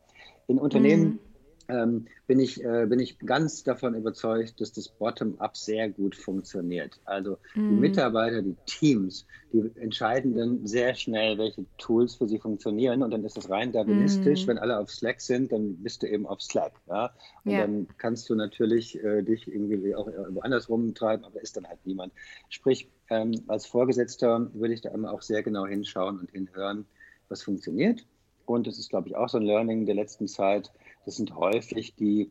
In 0.46 0.58
Unternehmen 0.58 1.04
mhm 1.04 1.33
ähm, 1.68 2.06
bin, 2.26 2.40
ich, 2.40 2.62
äh, 2.64 2.86
bin 2.86 2.98
ich 2.98 3.18
ganz 3.18 3.64
davon 3.64 3.94
überzeugt, 3.94 4.60
dass 4.60 4.72
das 4.72 4.88
Bottom-up 4.88 5.56
sehr 5.56 5.88
gut 5.88 6.14
funktioniert. 6.16 7.00
Also 7.04 7.38
mhm. 7.54 7.70
die 7.70 7.76
Mitarbeiter, 7.76 8.42
die 8.42 8.56
Teams, 8.66 9.26
die 9.52 9.70
entscheiden 9.76 10.36
dann 10.36 10.66
sehr 10.66 10.94
schnell, 10.94 11.38
welche 11.38 11.64
Tools 11.78 12.16
für 12.16 12.28
sie 12.28 12.38
funktionieren 12.38 13.02
und 13.02 13.10
dann 13.10 13.24
ist 13.24 13.36
das 13.36 13.50
rein 13.50 13.72
darwinistisch. 13.72 14.44
Mhm. 14.44 14.48
Wenn 14.48 14.58
alle 14.58 14.78
auf 14.78 14.90
Slack 14.90 15.20
sind, 15.20 15.52
dann 15.52 15.76
bist 15.76 16.02
du 16.02 16.08
eben 16.08 16.26
auf 16.26 16.40
Slack. 16.42 16.72
Ja? 16.88 17.12
Und 17.44 17.52
ja. 17.52 17.60
dann 17.60 17.86
kannst 17.98 18.28
du 18.30 18.34
natürlich 18.34 19.02
äh, 19.02 19.22
dich 19.22 19.46
irgendwie 19.48 19.94
auch 19.94 20.06
woanders 20.06 20.68
rumtreiben, 20.68 21.24
aber 21.24 21.40
ist 21.40 21.56
dann 21.56 21.66
halt 21.66 21.80
niemand. 21.84 22.12
Sprich, 22.48 22.88
ähm, 23.10 23.32
als 23.48 23.66
Vorgesetzter 23.66 24.50
würde 24.54 24.74
ich 24.74 24.80
da 24.80 24.90
immer 24.90 25.12
auch 25.12 25.22
sehr 25.22 25.42
genau 25.42 25.66
hinschauen 25.66 26.18
und 26.18 26.30
hinhören, 26.30 26.86
was 27.28 27.42
funktioniert. 27.42 28.06
Und 28.46 28.66
das 28.66 28.78
ist, 28.78 28.90
glaube 28.90 29.08
ich, 29.08 29.16
auch 29.16 29.28
so 29.28 29.38
ein 29.38 29.44
Learning 29.44 29.86
der 29.86 29.94
letzten 29.94 30.28
Zeit 30.28 30.70
das 31.04 31.16
sind 31.16 31.34
häufig 31.34 31.94
die, 31.96 32.30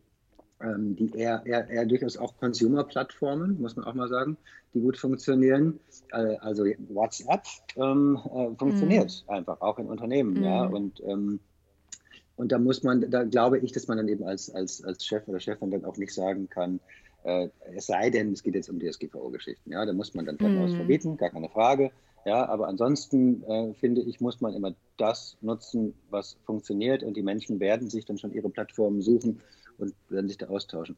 ähm, 0.62 0.96
die 0.96 1.12
eher, 1.16 1.44
eher, 1.46 1.70
eher 1.70 1.86
durchaus 1.86 2.18
auch 2.18 2.38
Consumer-Plattformen, 2.38 3.62
muss 3.62 3.76
man 3.76 3.86
auch 3.86 3.94
mal 3.94 4.10
sagen, 4.10 4.38
die 4.74 4.82
gut 4.82 4.98
funktionieren. 4.98 5.80
Äh, 6.12 6.38
also 6.38 6.66
WhatsApp 6.90 7.44
ähm, 7.76 8.18
äh, 8.26 8.56
funktioniert 8.58 9.24
mhm. 9.28 9.34
einfach 9.34 9.62
auch 9.62 9.80
in 9.80 9.88
Unternehmen, 9.88 10.34
mhm. 10.36 10.44
ja. 10.44 10.66
Und 10.66 11.02
ähm, 11.06 11.40
und 12.36 12.52
da 12.52 12.58
muss 12.58 12.82
man, 12.84 13.10
da 13.12 13.24
glaube 13.24 13.60
ich, 13.60 13.72
dass 13.74 13.88
man 13.88 13.98
dann 13.98 14.08
eben 14.08 14.24
als, 14.24 14.50
als, 14.50 14.84
als 14.84 15.06
Chef 15.06 15.28
oder 15.28 15.40
Chefin 15.40 15.70
dann 15.70 15.86
auch 15.86 15.98
nicht 15.98 16.14
sagen 16.14 16.50
kann, 16.50 16.80
äh, 17.24 17.50
es 17.76 17.86
sei 17.86 18.10
denn, 18.10 18.34
es 18.34 18.44
geht 18.44 18.56
jetzt 18.56 18.70
um 18.70 18.80
DSGVO-Geschichten. 18.80 19.72
Ja, 19.72 19.86
da 19.86 19.94
muss 19.94 20.14
man 20.14 20.26
dann 20.26 20.38
vielleicht 20.38 20.58
mhm. 20.58 20.64
was 20.64 20.74
verbieten, 20.74 21.18
gar 21.18 21.30
keine 21.30 21.50
Frage. 21.50 21.92
Ja, 22.26 22.48
aber 22.48 22.68
ansonsten 22.68 23.44
äh, 23.44 23.74
finde 23.74 24.02
ich, 24.02 24.22
muss 24.22 24.40
man 24.40 24.54
immer 24.54 24.74
das 24.98 25.38
nutzen, 25.42 25.94
was 26.10 26.38
funktioniert 26.46 27.04
und 27.04 27.18
die 27.18 27.22
Menschen 27.22 27.60
werden 27.60 27.90
sich 27.90 28.06
dann 28.06 28.18
schon 28.18 28.32
ihre 28.32 28.50
Plattformen 28.50 29.02
suchen 29.02 29.42
und 29.78 29.94
werden 30.10 30.28
sich 30.28 30.38
da 30.38 30.48
austauschen. 30.48 30.96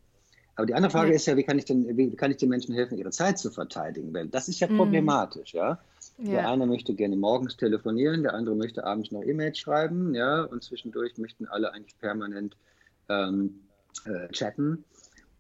Aber 0.56 0.68
die 0.68 0.74
andere 0.74 0.92
Frage 0.92 1.10
ja. 1.10 1.16
ist 1.16 1.26
ja, 1.26 1.36
wie 1.36 1.44
kann 1.44 1.58
ich 1.58 1.66
denn, 1.66 1.98
wie 1.98 2.16
kann 2.16 2.32
ich 2.32 2.38
den 2.38 2.50
Menschen 2.50 2.74
helfen, 2.76 2.98
ihre 2.98 3.12
Zeit 3.12 3.38
zu 3.38 3.52
verteidigen? 3.52 4.14
Weil 4.14 4.28
das 4.28 4.48
ist 4.48 4.60
ja 4.60 4.70
mhm. 4.70 4.78
problematisch, 4.78 5.54
ja? 5.54 5.80
ja. 6.18 6.32
Der 6.32 6.50
eine 6.50 6.66
möchte 6.66 6.94
gerne 6.94 7.18
morgens 7.18 7.58
telefonieren, 7.58 8.24
der 8.24 8.34
andere 8.34 8.56
möchte 8.56 8.86
abends 8.86 9.12
noch 9.12 9.24
E-Mails 9.24 9.58
schreiben, 9.58 10.14
ja, 10.14 10.44
und 10.44 10.64
zwischendurch 10.64 11.18
möchten 11.18 11.48
alle 11.48 11.74
eigentlich 11.74 11.98
permanent 12.00 12.56
ähm, 13.10 13.62
äh, 14.06 14.30
chatten. 14.30 14.86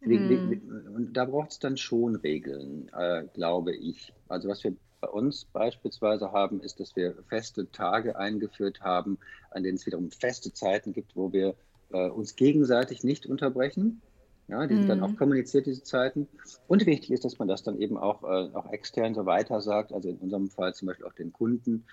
Wie, 0.01 0.19
mhm. 0.19 0.51
wie, 0.51 0.61
und 0.89 1.13
da 1.13 1.25
braucht 1.25 1.51
es 1.51 1.59
dann 1.59 1.77
schon 1.77 2.17
Regeln, 2.17 2.91
äh, 2.97 3.23
glaube 3.33 3.73
ich. 3.73 4.13
Also 4.27 4.49
was 4.49 4.63
wir 4.63 4.75
bei 5.05 5.11
uns 5.11 5.45
beispielsweise 5.45 6.31
haben, 6.31 6.61
ist, 6.61 6.79
dass 6.79 6.95
wir 6.95 7.15
feste 7.29 7.71
Tage 7.71 8.17
eingeführt 8.17 8.81
haben, 8.81 9.19
an 9.51 9.63
denen 9.63 9.75
es 9.75 9.85
wiederum 9.85 10.09
feste 10.09 10.51
Zeiten 10.51 10.93
gibt, 10.93 11.15
wo 11.15 11.31
wir 11.31 11.55
äh, 11.91 12.09
uns 12.09 12.35
gegenseitig 12.35 13.03
nicht 13.03 13.27
unterbrechen. 13.27 14.01
Ja, 14.47 14.65
die 14.65 14.73
mhm. 14.73 14.79
sind 14.79 14.89
dann 14.89 15.03
auch 15.03 15.09
mhm. 15.09 15.17
kommuniziert, 15.17 15.67
diese 15.67 15.83
Zeiten. 15.83 16.27
Und 16.67 16.85
wichtig 16.85 17.11
ist, 17.11 17.23
dass 17.23 17.37
man 17.37 17.47
das 17.47 17.61
dann 17.61 17.79
eben 17.79 17.97
auch, 17.97 18.23
äh, 18.23 18.55
auch 18.55 18.71
extern 18.71 19.13
so 19.13 19.25
weiter 19.25 19.61
sagt, 19.61 19.93
also 19.93 20.09
in 20.09 20.17
unserem 20.17 20.49
Fall 20.49 20.73
zum 20.73 20.87
Beispiel 20.87 21.05
auch 21.05 21.13
den 21.13 21.31
Kunden, 21.31 21.85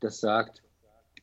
das 0.00 0.20
sagt, 0.20 0.62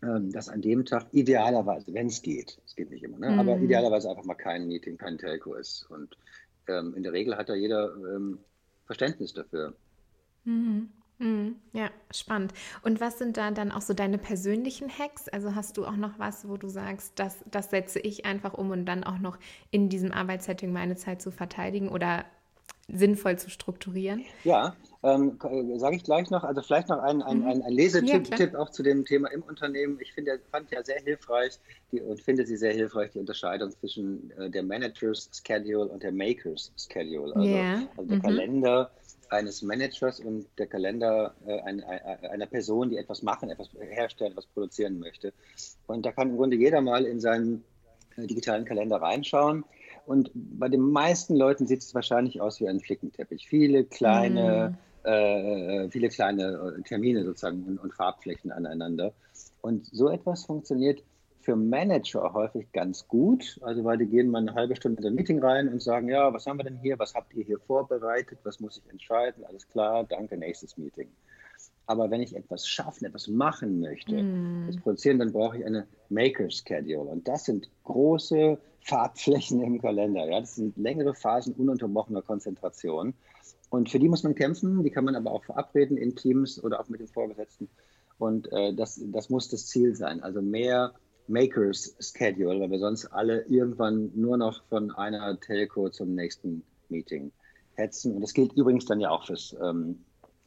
ähm, 0.01 0.31
dass 0.31 0.49
an 0.49 0.61
dem 0.61 0.85
Tag 0.85 1.07
idealerweise, 1.11 1.93
wenn 1.93 2.07
es 2.07 2.21
geht, 2.21 2.59
es 2.65 2.75
geht 2.75 2.89
nicht 2.89 3.03
immer, 3.03 3.19
ne, 3.19 3.31
mhm. 3.31 3.39
aber 3.39 3.57
idealerweise 3.57 4.09
einfach 4.09 4.25
mal 4.25 4.35
kein 4.35 4.67
Meeting, 4.67 4.97
kein 4.97 5.17
Telco 5.17 5.53
ist. 5.53 5.87
Und 5.89 6.17
ähm, 6.67 6.93
in 6.95 7.03
der 7.03 7.13
Regel 7.13 7.37
hat 7.37 7.49
da 7.49 7.55
jeder 7.55 7.95
ähm, 7.95 8.39
Verständnis 8.85 9.33
dafür. 9.33 9.73
Mhm. 10.45 10.89
Mhm. 11.19 11.55
Ja, 11.73 11.89
spannend. 12.11 12.53
Und 12.83 13.01
was 13.01 13.17
sind 13.17 13.37
da 13.37 13.51
dann 13.51 13.71
auch 13.71 13.81
so 13.81 13.93
deine 13.93 14.17
persönlichen 14.17 14.87
Hacks? 14.89 15.27
Also 15.29 15.55
hast 15.55 15.77
du 15.77 15.85
auch 15.85 15.95
noch 15.95 16.19
was, 16.19 16.47
wo 16.47 16.57
du 16.57 16.67
sagst, 16.67 17.13
das, 17.15 17.37
das 17.49 17.69
setze 17.69 17.99
ich 17.99 18.25
einfach 18.25 18.53
um 18.53 18.71
und 18.71 18.85
dann 18.85 19.03
auch 19.03 19.17
noch 19.17 19.37
in 19.71 19.89
diesem 19.89 20.11
Arbeitssetting 20.11 20.71
meine 20.71 20.95
Zeit 20.95 21.21
zu 21.21 21.31
verteidigen 21.31 21.89
oder 21.89 22.25
sinnvoll 22.87 23.37
zu 23.37 23.49
strukturieren? 23.49 24.23
Ja, 24.43 24.75
ähm, 25.03 25.37
sage 25.77 25.95
ich 25.95 26.03
gleich 26.03 26.29
noch. 26.29 26.43
Also 26.43 26.61
vielleicht 26.61 26.89
noch 26.89 26.99
ein, 26.99 27.21
ein, 27.21 27.39
mhm. 27.39 27.47
ein, 27.47 27.61
ein 27.63 27.73
Lesetipp 27.73 28.53
ja, 28.53 28.59
auch 28.59 28.69
zu 28.69 28.83
dem 28.83 29.03
Thema 29.05 29.29
im 29.31 29.43
Unternehmen. 29.43 29.97
Ich 29.99 30.13
finde, 30.13 30.39
fand 30.51 30.71
ja 30.71 30.83
sehr 30.83 31.01
hilfreich 31.01 31.59
die, 31.91 32.01
und 32.01 32.21
finde 32.21 32.45
sie 32.45 32.57
sehr 32.57 32.73
hilfreich, 32.73 33.11
die 33.11 33.19
Unterscheidung 33.19 33.71
zwischen 33.71 34.31
äh, 34.37 34.49
der 34.49 34.63
Managers 34.63 35.29
Schedule 35.45 35.87
und 35.87 36.03
der 36.03 36.11
Makers 36.11 36.71
Schedule. 36.77 37.35
Also, 37.35 37.47
yeah. 37.47 37.87
also 37.97 38.09
der 38.09 38.17
mhm. 38.17 38.21
Kalender 38.21 38.91
eines 39.29 39.61
Managers 39.61 40.19
und 40.19 40.47
der 40.57 40.67
Kalender 40.67 41.35
äh, 41.45 41.59
ein, 41.61 41.83
einer 41.83 42.45
Person, 42.45 42.89
die 42.89 42.97
etwas 42.97 43.21
machen, 43.21 43.49
etwas 43.49 43.69
herstellen, 43.79 44.31
etwas 44.31 44.45
produzieren 44.47 44.99
möchte. 44.99 45.33
Und 45.87 46.05
da 46.05 46.11
kann 46.11 46.29
im 46.29 46.37
Grunde 46.37 46.57
jeder 46.57 46.81
mal 46.81 47.05
in 47.05 47.19
seinen 47.19 47.63
äh, 48.15 48.27
digitalen 48.27 48.65
Kalender 48.65 48.97
reinschauen. 48.97 49.65
Und 50.05 50.31
bei 50.33 50.69
den 50.69 50.81
meisten 50.81 51.35
Leuten 51.35 51.67
sieht 51.67 51.81
es 51.81 51.93
wahrscheinlich 51.93 52.39
aus 52.39 52.59
wie 52.61 52.69
ein 52.69 52.79
Flickenteppich. 52.79 53.47
Viele 53.47 53.83
kleine, 53.83 54.77
mm. 55.03 55.07
äh, 55.07 55.89
viele 55.89 56.09
kleine 56.09 56.75
äh, 56.77 56.81
Termine 56.83 57.25
sozusagen 57.25 57.63
und, 57.63 57.77
und 57.77 57.93
Farbflächen 57.93 58.51
aneinander. 58.51 59.13
Und 59.61 59.85
so 59.87 60.09
etwas 60.09 60.45
funktioniert 60.45 61.03
für 61.47 61.55
Manager 61.55 62.33
häufig 62.33 62.69
ganz 62.73 63.07
gut, 63.07 63.57
also 63.61 63.85
weil 63.85 63.97
die 63.97 64.05
gehen 64.05 64.29
mal 64.29 64.39
eine 64.39 64.53
halbe 64.53 64.75
Stunde 64.75 65.01
in 65.01 65.07
ein 65.07 65.15
Meeting 65.15 65.41
rein 65.41 65.69
und 65.69 65.81
sagen, 65.81 66.09
ja, 66.09 66.33
was 66.33 66.45
haben 66.45 66.59
wir 66.59 66.65
denn 66.65 66.75
hier, 66.75 66.99
was 66.99 67.15
habt 67.15 67.33
ihr 67.35 67.45
hier 67.45 67.57
vorbereitet, 67.57 68.39
was 68.43 68.59
muss 68.59 68.81
ich 68.83 68.91
entscheiden, 68.91 69.45
alles 69.45 69.65
klar, 69.69 70.03
danke, 70.03 70.35
nächstes 70.35 70.77
Meeting. 70.77 71.07
Aber 71.85 72.11
wenn 72.11 72.21
ich 72.21 72.35
etwas 72.35 72.67
schaffen, 72.67 73.05
etwas 73.05 73.29
machen 73.29 73.79
möchte, 73.79 74.21
mm. 74.21 74.67
das 74.67 74.75
produzieren, 74.75 75.19
dann 75.19 75.31
brauche 75.31 75.57
ich 75.57 75.65
eine 75.65 75.87
Maker 76.09 76.49
Schedule. 76.49 77.09
Und 77.09 77.25
das 77.29 77.45
sind 77.45 77.69
große 77.85 78.57
Farbflächen 78.81 79.61
im 79.61 79.81
Kalender. 79.81 80.29
Ja? 80.29 80.41
Das 80.41 80.55
sind 80.55 80.75
längere 80.75 81.15
Phasen 81.15 81.53
ununterbrochener 81.53 82.23
Konzentration. 82.23 83.13
Und 83.69 83.89
für 83.89 83.99
die 83.99 84.09
muss 84.09 84.23
man 84.23 84.35
kämpfen, 84.35 84.83
die 84.83 84.89
kann 84.89 85.05
man 85.05 85.15
aber 85.15 85.31
auch 85.31 85.45
verabreden 85.45 85.95
in 85.95 86.13
Teams 86.13 86.61
oder 86.61 86.81
auch 86.81 86.89
mit 86.89 86.99
den 86.99 87.07
Vorgesetzten. 87.07 87.69
Und 88.17 88.51
äh, 88.51 88.73
das, 88.73 89.01
das 89.13 89.29
muss 89.29 89.47
das 89.47 89.67
Ziel 89.67 89.95
sein. 89.95 90.21
Also 90.21 90.41
mehr 90.41 90.93
Makers 91.27 91.95
Schedule, 91.99 92.59
weil 92.59 92.71
wir 92.71 92.79
sonst 92.79 93.05
alle 93.07 93.41
irgendwann 93.43 94.11
nur 94.15 94.37
noch 94.37 94.63
von 94.69 94.91
einer 94.91 95.39
Telco 95.39 95.89
zum 95.89 96.15
nächsten 96.15 96.63
Meeting 96.89 97.31
hetzen. 97.75 98.15
Und 98.15 98.21
das 98.21 98.33
gilt 98.33 98.53
übrigens 98.53 98.85
dann 98.85 98.99
ja 98.99 99.09
auch 99.09 99.25
fürs, 99.25 99.55
ähm, 99.61 100.03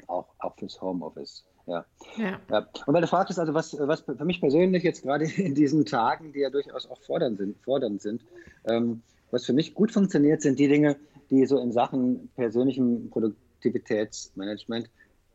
auch, 0.06 0.26
auch 0.38 0.56
fürs 0.56 0.80
Homeoffice. 0.80 1.44
Ja. 1.66 1.84
ja. 2.16 2.40
ja. 2.50 2.66
Und 2.86 2.94
weil 2.94 3.02
du 3.02 3.06
fragtest, 3.06 3.38
also 3.38 3.54
was, 3.54 3.76
was 3.78 4.00
für 4.00 4.24
mich 4.24 4.40
persönlich 4.40 4.82
jetzt 4.82 5.02
gerade 5.02 5.24
in 5.36 5.54
diesen 5.54 5.84
Tagen, 5.84 6.32
die 6.32 6.40
ja 6.40 6.50
durchaus 6.50 6.88
auch 6.90 7.00
fordernd 7.02 7.38
sind, 7.38 7.58
fordernd 7.62 8.00
sind 8.02 8.22
ähm, 8.64 9.02
was 9.30 9.46
für 9.46 9.52
mich 9.52 9.74
gut 9.74 9.92
funktioniert, 9.92 10.42
sind 10.42 10.58
die 10.58 10.68
Dinge, 10.68 10.96
die 11.30 11.46
so 11.46 11.58
in 11.58 11.72
Sachen 11.72 12.28
persönlichem 12.34 13.10
Produktivitätsmanagement 13.10 14.90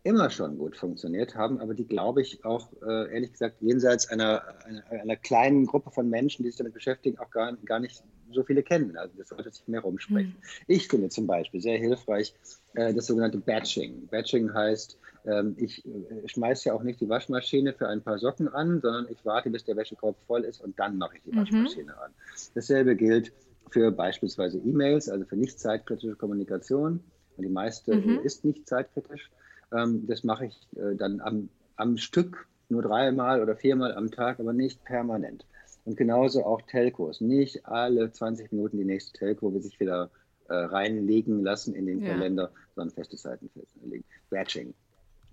immer 0.06 0.30
schon 0.30 0.60
gut 0.60 0.78
funktioniert 0.78 1.36
haben, 1.36 1.60
aber 1.60 1.74
die, 1.74 1.88
glaube 1.88 2.22
ich, 2.22 2.46
auch 2.46 2.70
äh, 2.88 3.12
ehrlich 3.12 3.32
gesagt 3.32 3.56
jenseits 3.60 4.08
einer, 4.08 4.44
einer, 4.64 5.02
einer, 5.02 5.16
kleinen 5.16 5.66
Gruppe 5.66 5.90
von 5.90 6.08
Menschen, 6.10 6.44
die 6.44 6.50
sich 6.50 6.60
damit 6.60 6.76
beschäftigen, 6.76 7.18
auch 7.18 7.32
gar, 7.32 7.54
gar 7.66 7.80
nicht 7.80 8.04
so 8.32 8.44
viele 8.44 8.62
kennen. 8.62 8.96
Also 8.98 9.16
das 9.18 9.30
sollte 9.30 9.52
sich 9.52 9.68
mehr 9.68 9.82
rumsprechen. 9.82 10.36
Mhm. 10.38 10.64
Ich 10.68 10.88
finde 10.88 11.10
zum 11.10 11.26
Beispiel 11.26 11.60
sehr 11.60 11.80
hilfreich 11.80 12.36
äh, 12.76 12.94
das 12.94 13.08
sogenannte 13.08 13.40
Batching. 13.40 14.08
Batching 14.08 14.54
heißt, 14.54 15.00
ähm, 15.26 15.56
ich 15.58 15.84
äh, 15.86 16.28
schmeiße 16.28 16.70
ja 16.70 16.76
auch 16.76 16.84
nicht 16.84 17.02
die 17.02 17.10
Waschmaschine 17.10 17.74
für 17.74 17.90
ein 17.90 18.04
paar 18.04 18.20
Socken 18.20 18.48
an, 18.48 18.82
sondern 18.82 19.08
ich 19.12 19.26
warte, 19.26 19.50
bis 19.50 19.66
der 19.66 19.76
Wäschekorb 19.76 20.18
voll 20.28 20.44
ist 20.44 20.62
und 20.64 20.80
dann 20.80 21.00
mache 21.00 21.18
ich 21.18 21.24
die 21.24 21.32
mhm. 21.32 21.38
Waschmaschine 21.38 21.98
an. 21.98 22.12
Dasselbe 22.54 22.96
gilt 22.96 23.34
für 23.72 23.92
beispielsweise 23.92 24.60
E-Mails, 24.60 25.10
also 25.10 25.26
für 25.26 25.36
nicht 25.36 25.60
zeitkritische 25.60 26.16
Kommunikation. 26.16 27.04
Und 27.38 27.44
die 27.44 27.50
meiste 27.50 27.96
mhm. 27.96 28.20
ist 28.24 28.46
nicht 28.46 28.68
zeitkritisch. 28.68 29.32
Ähm, 29.74 30.06
das 30.08 30.24
mache 30.24 30.48
ich 30.48 30.68
äh, 30.76 30.96
dann 30.96 31.22
am, 31.22 31.50
am 31.76 31.98
Stück 31.98 32.48
nur 32.70 32.82
dreimal 32.82 33.42
oder 33.42 33.56
viermal 33.56 33.94
am 33.94 34.12
Tag, 34.12 34.40
aber 34.40 34.54
nicht 34.54 34.84
permanent. 34.84 35.46
Und 35.86 35.98
genauso 35.98 36.44
auch 36.46 36.62
Telcos. 36.64 37.22
Nicht 37.22 37.66
alle 37.66 38.12
20 38.12 38.52
Minuten 38.52 38.78
die 38.78 38.86
nächste 38.86 39.18
Telco 39.18 39.54
will 39.54 39.62
sich 39.62 39.80
wieder 39.80 40.10
äh, 40.48 40.56
reinlegen 40.56 41.44
lassen 41.44 41.76
in 41.76 41.86
den 41.86 42.02
ja. 42.02 42.10
Kalender, 42.10 42.52
sondern 42.76 42.94
feste 42.96 43.18
Zeiten 43.18 43.50
festlegen. 43.50 44.04
Batching. 44.30 44.74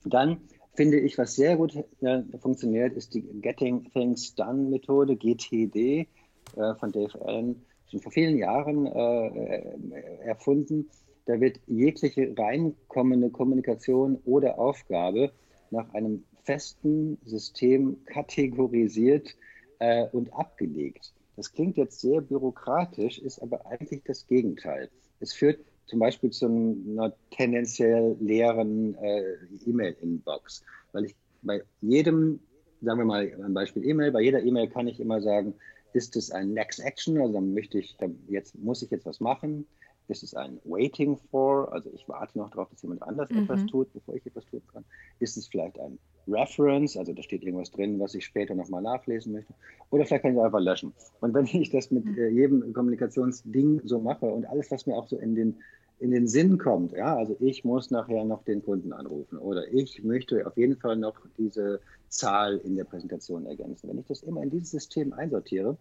Dann 0.04 0.38
finde 0.74 1.00
ich, 1.00 1.16
was 1.16 1.34
sehr 1.34 1.56
gut 1.56 1.74
äh, 2.00 2.22
funktioniert, 2.38 2.94
ist 2.94 3.14
die 3.14 3.22
Getting 3.22 3.90
Things 3.92 4.34
Done 4.34 4.68
Methode, 4.70 5.16
GTD, 5.16 6.08
äh, 6.56 6.74
von 6.74 6.92
Dave 6.92 7.24
Allen, 7.24 7.64
schon 7.90 8.00
vor 8.00 8.12
vielen 8.12 8.36
Jahren 8.36 8.86
äh, 8.86 9.26
äh, 9.26 10.18
erfunden. 10.24 10.88
Da 11.26 11.40
wird 11.40 11.60
jegliche 11.66 12.34
reinkommende 12.36 13.30
Kommunikation 13.30 14.18
oder 14.24 14.58
Aufgabe 14.58 15.32
nach 15.70 15.92
einem 15.94 16.24
festen 16.44 17.18
System 17.24 18.04
kategorisiert 18.06 19.36
äh, 19.78 20.06
und 20.08 20.32
abgelegt. 20.34 21.12
Das 21.36 21.52
klingt 21.52 21.76
jetzt 21.76 22.00
sehr 22.00 22.20
bürokratisch, 22.20 23.18
ist 23.18 23.40
aber 23.40 23.66
eigentlich 23.66 24.02
das 24.04 24.26
Gegenteil. 24.26 24.90
Es 25.20 25.32
führt 25.32 25.60
zum 25.86 25.98
Beispiel 25.98 26.30
zu 26.30 26.46
einer 26.46 27.12
tendenziell 27.30 28.16
leeren 28.20 28.94
äh, 28.96 29.34
E-Mail-Inbox, 29.66 30.64
weil 30.92 31.06
ich 31.06 31.16
bei 31.42 31.62
jedem, 31.80 32.40
sagen 32.80 32.98
wir 32.98 33.04
mal 33.04 33.32
ein 33.44 33.54
Beispiel 33.54 33.84
E-Mail, 33.84 34.12
bei 34.12 34.22
jeder 34.22 34.42
E-Mail 34.42 34.68
kann 34.68 34.88
ich 34.88 35.00
immer 35.00 35.20
sagen, 35.20 35.54
ist 35.92 36.16
es 36.16 36.30
ein 36.30 36.52
Next 36.52 36.80
Action, 36.80 37.18
also 37.18 37.34
dann 37.34 37.54
möchte 37.54 37.78
ich, 37.78 37.96
dann 37.98 38.18
jetzt 38.28 38.58
muss 38.58 38.82
ich 38.82 38.90
jetzt 38.90 39.06
was 39.06 39.20
machen. 39.20 39.66
Ist 40.12 40.22
es 40.22 40.34
ein 40.34 40.60
Waiting 40.64 41.16
for, 41.30 41.72
also 41.72 41.90
ich 41.94 42.06
warte 42.06 42.36
noch 42.36 42.50
darauf, 42.50 42.68
dass 42.68 42.82
jemand 42.82 43.02
anders 43.02 43.30
mhm. 43.30 43.44
etwas 43.44 43.64
tut, 43.64 43.90
bevor 43.94 44.14
ich 44.14 44.26
etwas 44.26 44.44
tun 44.44 44.60
kann. 44.70 44.84
Ist 45.20 45.38
es 45.38 45.48
vielleicht 45.48 45.80
ein 45.80 45.98
Reference, 46.28 46.98
also 46.98 47.14
da 47.14 47.22
steht 47.22 47.42
irgendwas 47.42 47.70
drin, 47.70 47.98
was 47.98 48.14
ich 48.14 48.26
später 48.26 48.54
nochmal 48.54 48.82
nachlesen 48.82 49.32
möchte. 49.32 49.54
Oder 49.90 50.04
vielleicht 50.04 50.22
kann 50.22 50.34
ich 50.34 50.40
einfach 50.40 50.60
löschen. 50.60 50.92
Und 51.20 51.32
wenn 51.32 51.46
ich 51.46 51.70
das 51.70 51.90
mit 51.90 52.06
äh, 52.18 52.28
jedem 52.28 52.74
Kommunikationsding 52.74 53.80
so 53.84 54.00
mache 54.00 54.26
und 54.26 54.44
alles, 54.44 54.70
was 54.70 54.86
mir 54.86 54.96
auch 54.96 55.08
so 55.08 55.16
in 55.16 55.34
den, 55.34 55.56
in 55.98 56.10
den 56.10 56.28
Sinn 56.28 56.58
kommt, 56.58 56.92
ja, 56.92 57.16
also 57.16 57.34
ich 57.40 57.64
muss 57.64 57.90
nachher 57.90 58.24
noch 58.26 58.44
den 58.44 58.62
Kunden 58.62 58.92
anrufen 58.92 59.38
oder 59.38 59.72
ich 59.72 60.04
möchte 60.04 60.46
auf 60.46 60.58
jeden 60.58 60.76
Fall 60.76 60.96
noch 60.96 61.16
diese 61.38 61.80
Zahl 62.10 62.58
in 62.58 62.76
der 62.76 62.84
Präsentation 62.84 63.46
ergänzen. 63.46 63.88
Wenn 63.88 63.98
ich 63.98 64.06
das 64.06 64.22
immer 64.22 64.42
in 64.42 64.50
dieses 64.50 64.72
System 64.72 65.14
einsortiere, 65.14 65.78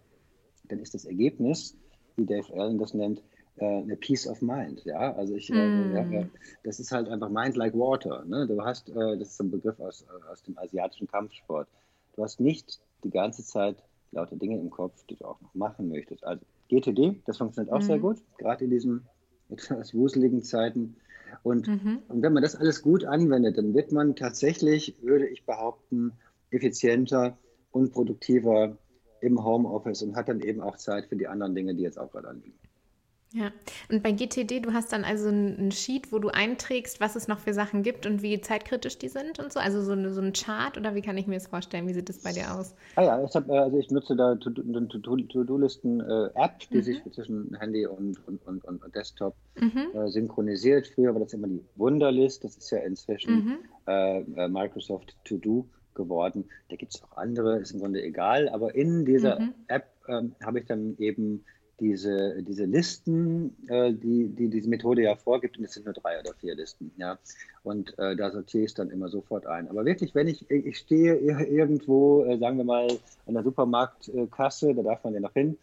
dann 0.70 0.80
ist 0.80 0.94
das 0.94 1.04
Ergebnis, 1.04 1.76
wie 2.16 2.26
Dave 2.26 2.54
Allen 2.54 2.78
das 2.78 2.94
nennt, 2.94 3.22
eine 3.60 3.96
Peace 3.96 4.28
of 4.28 4.42
Mind. 4.42 4.84
Ja, 4.86 5.14
also 5.16 5.36
ich, 5.36 5.50
mm. 5.50 5.96
ja, 5.96 6.04
ja, 6.06 6.28
das 6.64 6.80
ist 6.80 6.92
halt 6.92 7.08
einfach 7.10 7.30
Mind 7.30 7.56
like 7.56 7.74
Water. 7.74 8.24
Ne? 8.26 8.48
Du 8.48 8.64
hast, 8.64 8.90
äh, 8.90 9.18
das 9.18 9.30
ist 9.30 9.42
ein 9.42 9.52
Begriff 9.52 9.80
aus, 9.80 10.06
aus 10.32 10.42
dem 10.44 10.58
asiatischen 10.58 11.08
Kampfsport. 11.08 11.68
Du 12.16 12.24
hast 12.24 12.40
nicht 12.40 12.80
die 13.04 13.12
ganze 13.12 13.44
Zeit 13.44 13.78
lauter 14.12 14.36
Dinge 14.36 14.60
im 14.60 14.70
Kopf, 14.70 15.06
die 15.10 15.16
du 15.16 15.26
auch 15.26 15.40
noch 15.42 15.54
machen 15.54 15.90
möchtest. 15.90 16.24
Also 16.24 16.44
GTD, 16.70 17.22
das 17.26 17.38
funktioniert 17.38 17.74
auch 17.74 17.80
mm. 17.80 17.84
sehr 17.84 18.00
gut, 18.00 18.18
gerade 18.38 18.64
in 18.64 18.72
diesen 18.72 19.06
etwas 19.50 19.94
wuseligen 19.94 20.44
Zeiten. 20.44 20.96
Und, 21.44 21.68
mhm. 21.68 22.00
und 22.08 22.22
wenn 22.22 22.34
man 22.34 22.44
das 22.44 22.56
alles 22.56 22.82
gut 22.82 23.06
anwendet, 23.06 23.58
dann 23.58 23.74
wird 23.74 23.92
man 23.92 24.16
tatsächlich, 24.16 24.96
würde 25.02 25.28
ich 25.28 25.46
behaupten, 25.46 26.14
effizienter 26.50 27.38
und 27.72 27.94
produktiver 27.94 28.78
im 29.22 29.44
Homeoffice 29.44 30.04
und 30.04 30.16
hat 30.16 30.28
dann 30.28 30.42
eben 30.42 30.62
auch 30.62 30.78
Zeit 30.78 31.06
für 31.06 31.16
die 31.16 31.28
anderen 31.28 31.56
Dinge, 31.56 31.76
die 31.76 31.84
jetzt 31.84 31.98
auch 31.98 32.12
gerade 32.12 32.28
anliegen. 32.28 32.58
Ja, 33.34 33.50
und 33.90 34.04
bei 34.04 34.12
GTD, 34.12 34.60
du 34.60 34.74
hast 34.74 34.92
dann 34.92 35.06
also 35.06 35.30
ein 35.30 35.72
Sheet, 35.72 36.12
wo 36.12 36.20
du 36.20 36.28
einträgst, 36.28 37.00
was 37.00 37.16
es 37.16 37.30
noch 37.30 37.40
für 37.40 37.54
Sachen 37.54 37.82
gibt 37.82 38.06
und 38.06 38.22
wie 38.22 38.42
zeitkritisch 38.42 38.98
die 38.98 39.08
sind 39.08 39.40
und 39.40 39.54
so? 39.54 39.62
Also 39.62 39.82
so, 39.82 39.94
eine, 39.94 40.12
so 40.12 40.20
ein 40.20 40.34
Chart 40.34 40.78
oder 40.78 40.96
wie 40.96 41.02
kann 41.02 41.18
ich 41.18 41.28
mir 41.28 41.36
das 41.36 41.48
vorstellen? 41.48 41.88
Wie 41.88 41.94
sieht 41.94 42.10
das 42.10 42.20
bei 42.20 42.34
dir 42.34 42.54
aus? 42.54 42.76
Ah 42.98 43.04
ja, 43.04 43.24
ich, 43.24 43.34
hab, 43.34 43.48
äh, 43.48 43.58
also 43.58 43.78
ich 43.78 43.90
nutze 43.90 44.18
da 44.18 44.36
To-Do-Listen-App, 44.36 46.60
die 46.72 46.78
mhm. 46.78 46.82
sich 46.82 47.02
zwischen 47.14 47.56
Handy 47.58 47.86
und, 47.86 48.18
und, 48.28 48.46
und, 48.46 48.66
und 48.66 48.82
Desktop 48.94 49.34
mhm. 49.56 49.92
äh, 49.94 50.10
synchronisiert. 50.10 50.88
Früher 50.88 51.14
war 51.14 51.22
das 51.22 51.32
immer 51.32 51.48
die 51.48 51.64
Wunderlist, 51.78 52.44
das 52.44 52.58
ist 52.58 52.70
ja 52.70 52.80
inzwischen 52.80 53.34
mhm. 53.34 53.60
äh, 53.88 54.20
äh 54.20 54.50
Microsoft 54.50 55.16
To-Do 55.24 55.70
geworden. 55.94 56.50
Da 56.70 56.76
gibt 56.76 56.96
es 56.96 57.02
auch 57.02 57.16
andere, 57.16 57.60
ist 57.60 57.72
im 57.72 57.80
Grunde 57.80 58.04
egal, 58.04 58.50
aber 58.50 58.76
in 58.76 59.06
dieser 59.06 59.40
mhm. 59.40 59.54
App 59.68 59.88
ähm, 60.10 60.36
habe 60.44 60.60
ich 60.60 60.66
dann 60.66 60.98
eben 60.98 61.46
diese, 61.82 62.42
diese 62.44 62.66
Listen, 62.66 63.56
äh, 63.68 63.92
die, 63.92 64.28
die 64.28 64.50
diese 64.50 64.70
Methode 64.70 65.02
ja 65.02 65.16
vorgibt, 65.16 65.58
und 65.58 65.66
es 65.66 65.74
sind 65.74 65.86
nur 65.86 65.96
drei 65.96 66.20
oder 66.20 66.34
vier 66.36 66.56
Listen, 66.56 66.92
ja. 66.98 67.18
Und 67.64 67.98
äh, 67.98 68.16
da 68.16 68.32
sortiere 68.32 68.64
ich 68.64 68.70
es 68.70 68.76
dann 68.76 68.92
immer 68.92 69.10
sofort 69.10 69.48
ein. 69.48 69.68
Aber 69.68 69.84
wirklich, 69.84 70.14
wenn 70.14 70.28
ich, 70.28 70.50
ich 70.50 70.78
stehe 70.78 71.16
irgendwo, 71.16 72.24
äh, 72.24 72.38
sagen 72.38 72.58
wir 72.58 72.64
mal, 72.64 72.88
an 73.26 73.34
der 73.34 73.44
Supermarktkasse, 73.44 74.76
da 74.76 74.84
darf 74.84 75.04
man 75.04 75.16
ja 75.16 75.20
noch 75.20 75.34
hin, 75.34 75.58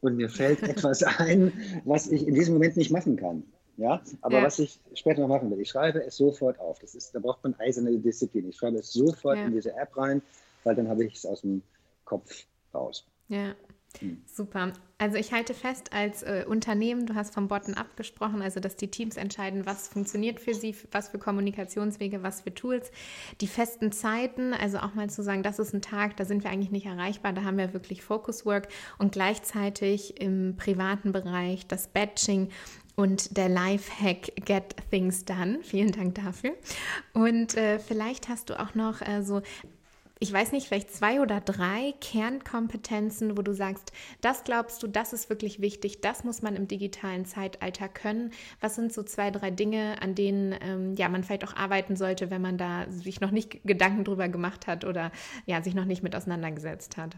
und 0.00 0.16
mir 0.16 0.28
fällt 0.28 0.62
etwas 0.68 1.02
ein, 1.02 1.52
was 1.84 2.06
ich 2.06 2.26
in 2.26 2.34
diesem 2.34 2.54
Moment 2.54 2.76
nicht 2.76 2.92
machen 2.92 3.16
kann. 3.16 3.42
Ja, 3.76 4.00
aber 4.20 4.38
ja. 4.38 4.44
was 4.44 4.60
ich 4.60 4.78
später 4.94 5.22
noch 5.22 5.28
machen 5.28 5.50
will, 5.50 5.60
ich 5.60 5.68
schreibe 5.68 6.04
es 6.04 6.16
sofort 6.16 6.60
auf. 6.60 6.78
Das 6.78 6.94
ist, 6.94 7.12
da 7.12 7.18
braucht 7.18 7.42
man 7.42 7.56
eiserne 7.58 7.98
Disziplin. 7.98 8.48
Ich 8.48 8.56
schreibe 8.56 8.78
es 8.78 8.92
sofort 8.92 9.36
ja. 9.36 9.46
in 9.46 9.52
diese 9.52 9.74
App 9.74 9.96
rein, 9.96 10.22
weil 10.62 10.76
dann 10.76 10.88
habe 10.88 11.04
ich 11.04 11.16
es 11.16 11.26
aus 11.26 11.40
dem 11.40 11.62
Kopf 12.04 12.46
raus. 12.72 13.04
Ja. 13.28 13.56
Hm. 14.00 14.22
Super. 14.26 14.72
Also 14.98 15.16
ich 15.16 15.32
halte 15.32 15.54
fest, 15.54 15.92
als 15.92 16.22
äh, 16.22 16.44
Unternehmen, 16.48 17.06
du 17.06 17.14
hast 17.14 17.34
vom 17.34 17.48
Bottom-up 17.48 17.96
gesprochen, 17.96 18.42
also 18.42 18.60
dass 18.60 18.76
die 18.76 18.88
Teams 18.88 19.16
entscheiden, 19.16 19.66
was 19.66 19.88
funktioniert 19.88 20.40
für 20.40 20.54
sie, 20.54 20.74
was 20.92 21.08
für 21.08 21.18
Kommunikationswege, 21.18 22.22
was 22.22 22.42
für 22.42 22.54
Tools. 22.54 22.90
Die 23.40 23.46
festen 23.46 23.92
Zeiten, 23.92 24.54
also 24.54 24.78
auch 24.78 24.94
mal 24.94 25.10
zu 25.10 25.22
sagen, 25.22 25.42
das 25.42 25.58
ist 25.58 25.74
ein 25.74 25.82
Tag, 25.82 26.16
da 26.16 26.24
sind 26.24 26.44
wir 26.44 26.50
eigentlich 26.50 26.70
nicht 26.70 26.86
erreichbar, 26.86 27.32
da 27.32 27.42
haben 27.42 27.58
wir 27.58 27.72
wirklich 27.72 28.02
Focus 28.02 28.46
Work 28.46 28.68
und 28.98 29.12
gleichzeitig 29.12 30.20
im 30.20 30.56
privaten 30.56 31.12
Bereich 31.12 31.66
das 31.66 31.88
Batching 31.88 32.50
und 32.96 33.36
der 33.36 33.48
Lifehack 33.48 34.32
Get 34.44 34.76
Things 34.90 35.24
Done. 35.24 35.58
Vielen 35.62 35.90
Dank 35.90 36.14
dafür. 36.14 36.52
Und 37.12 37.56
äh, 37.56 37.78
vielleicht 37.80 38.28
hast 38.28 38.50
du 38.50 38.60
auch 38.60 38.74
noch 38.74 39.02
äh, 39.02 39.22
so 39.22 39.42
ich 40.20 40.32
weiß 40.32 40.52
nicht, 40.52 40.68
vielleicht 40.68 40.90
zwei 40.90 41.20
oder 41.20 41.40
drei 41.40 41.92
Kernkompetenzen, 42.00 43.36
wo 43.36 43.42
du 43.42 43.52
sagst, 43.52 43.92
das 44.20 44.44
glaubst 44.44 44.82
du, 44.82 44.86
das 44.86 45.12
ist 45.12 45.28
wirklich 45.28 45.60
wichtig, 45.60 46.00
das 46.00 46.24
muss 46.24 46.40
man 46.40 46.54
im 46.56 46.68
digitalen 46.68 47.24
Zeitalter 47.24 47.88
können. 47.88 48.30
Was 48.60 48.76
sind 48.76 48.92
so 48.92 49.02
zwei, 49.02 49.30
drei 49.30 49.50
Dinge, 49.50 50.00
an 50.00 50.14
denen 50.14 50.54
ähm, 50.62 50.94
ja, 50.96 51.08
man 51.08 51.24
vielleicht 51.24 51.44
auch 51.44 51.56
arbeiten 51.56 51.96
sollte, 51.96 52.30
wenn 52.30 52.42
man 52.42 52.58
da 52.58 52.86
sich 52.90 53.20
noch 53.20 53.32
nicht 53.32 53.64
Gedanken 53.64 54.04
drüber 54.04 54.28
gemacht 54.28 54.66
hat 54.66 54.84
oder 54.84 55.10
ja, 55.46 55.62
sich 55.62 55.74
noch 55.74 55.84
nicht 55.84 56.02
mit 56.02 56.14
auseinandergesetzt 56.14 56.96
hat? 56.96 57.16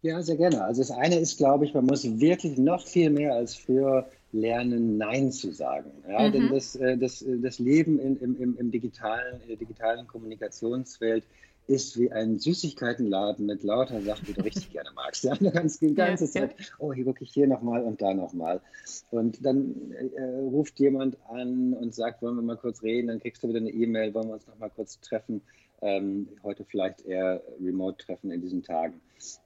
Ja, 0.00 0.22
sehr 0.22 0.36
gerne. 0.36 0.64
Also 0.64 0.80
das 0.80 0.90
eine 0.92 1.18
ist, 1.18 1.38
glaube 1.38 1.64
ich, 1.64 1.74
man 1.74 1.84
muss 1.84 2.04
wirklich 2.20 2.56
noch 2.56 2.86
viel 2.86 3.10
mehr 3.10 3.34
als 3.34 3.56
früher 3.56 4.08
lernen, 4.32 4.96
Nein 4.96 5.32
zu 5.32 5.52
sagen. 5.52 5.90
Ja, 6.08 6.28
mhm. 6.28 6.32
Denn 6.32 6.48
das, 6.50 6.76
äh, 6.76 6.96
das, 6.96 7.22
äh, 7.22 7.38
das 7.38 7.58
Leben 7.58 7.98
in, 7.98 8.16
im, 8.20 8.56
im 8.56 8.70
digitalen, 8.70 9.40
in 9.42 9.48
der 9.48 9.56
digitalen 9.56 10.06
Kommunikationswelt 10.06 11.24
ist 11.68 11.98
wie 11.98 12.10
ein 12.10 12.38
Süßigkeitenladen 12.38 13.44
mit 13.44 13.62
lauter 13.62 14.00
Sachen, 14.00 14.24
die 14.26 14.32
du 14.32 14.42
richtig 14.42 14.72
gerne 14.72 14.88
magst. 14.94 15.22
Ja, 15.22 15.34
du 15.34 15.50
kannst 15.50 15.82
die 15.82 15.94
ganze 15.94 16.24
ja, 16.24 16.30
Zeit, 16.30 16.58
ja. 16.58 16.66
oh, 16.78 16.92
hier 16.94 17.04
gucke 17.04 17.22
ich 17.22 17.30
hier 17.30 17.46
nochmal 17.46 17.82
und 17.84 18.00
da 18.00 18.14
nochmal. 18.14 18.62
Und 19.10 19.44
dann 19.44 19.92
äh, 19.92 20.22
ruft 20.22 20.80
jemand 20.80 21.18
an 21.28 21.74
und 21.74 21.94
sagt, 21.94 22.22
wollen 22.22 22.36
wir 22.36 22.42
mal 22.42 22.56
kurz 22.56 22.82
reden, 22.82 23.08
dann 23.08 23.20
kriegst 23.20 23.42
du 23.42 23.48
wieder 23.48 23.58
eine 23.58 23.70
E-Mail, 23.70 24.14
wollen 24.14 24.28
wir 24.28 24.34
uns 24.34 24.46
nochmal 24.46 24.70
kurz 24.74 24.98
treffen. 25.00 25.42
Ähm, 25.82 26.28
heute 26.42 26.64
vielleicht 26.64 27.04
eher 27.04 27.42
remote 27.60 28.04
treffen 28.04 28.30
in 28.30 28.40
diesen 28.40 28.62
Tagen. 28.62 29.00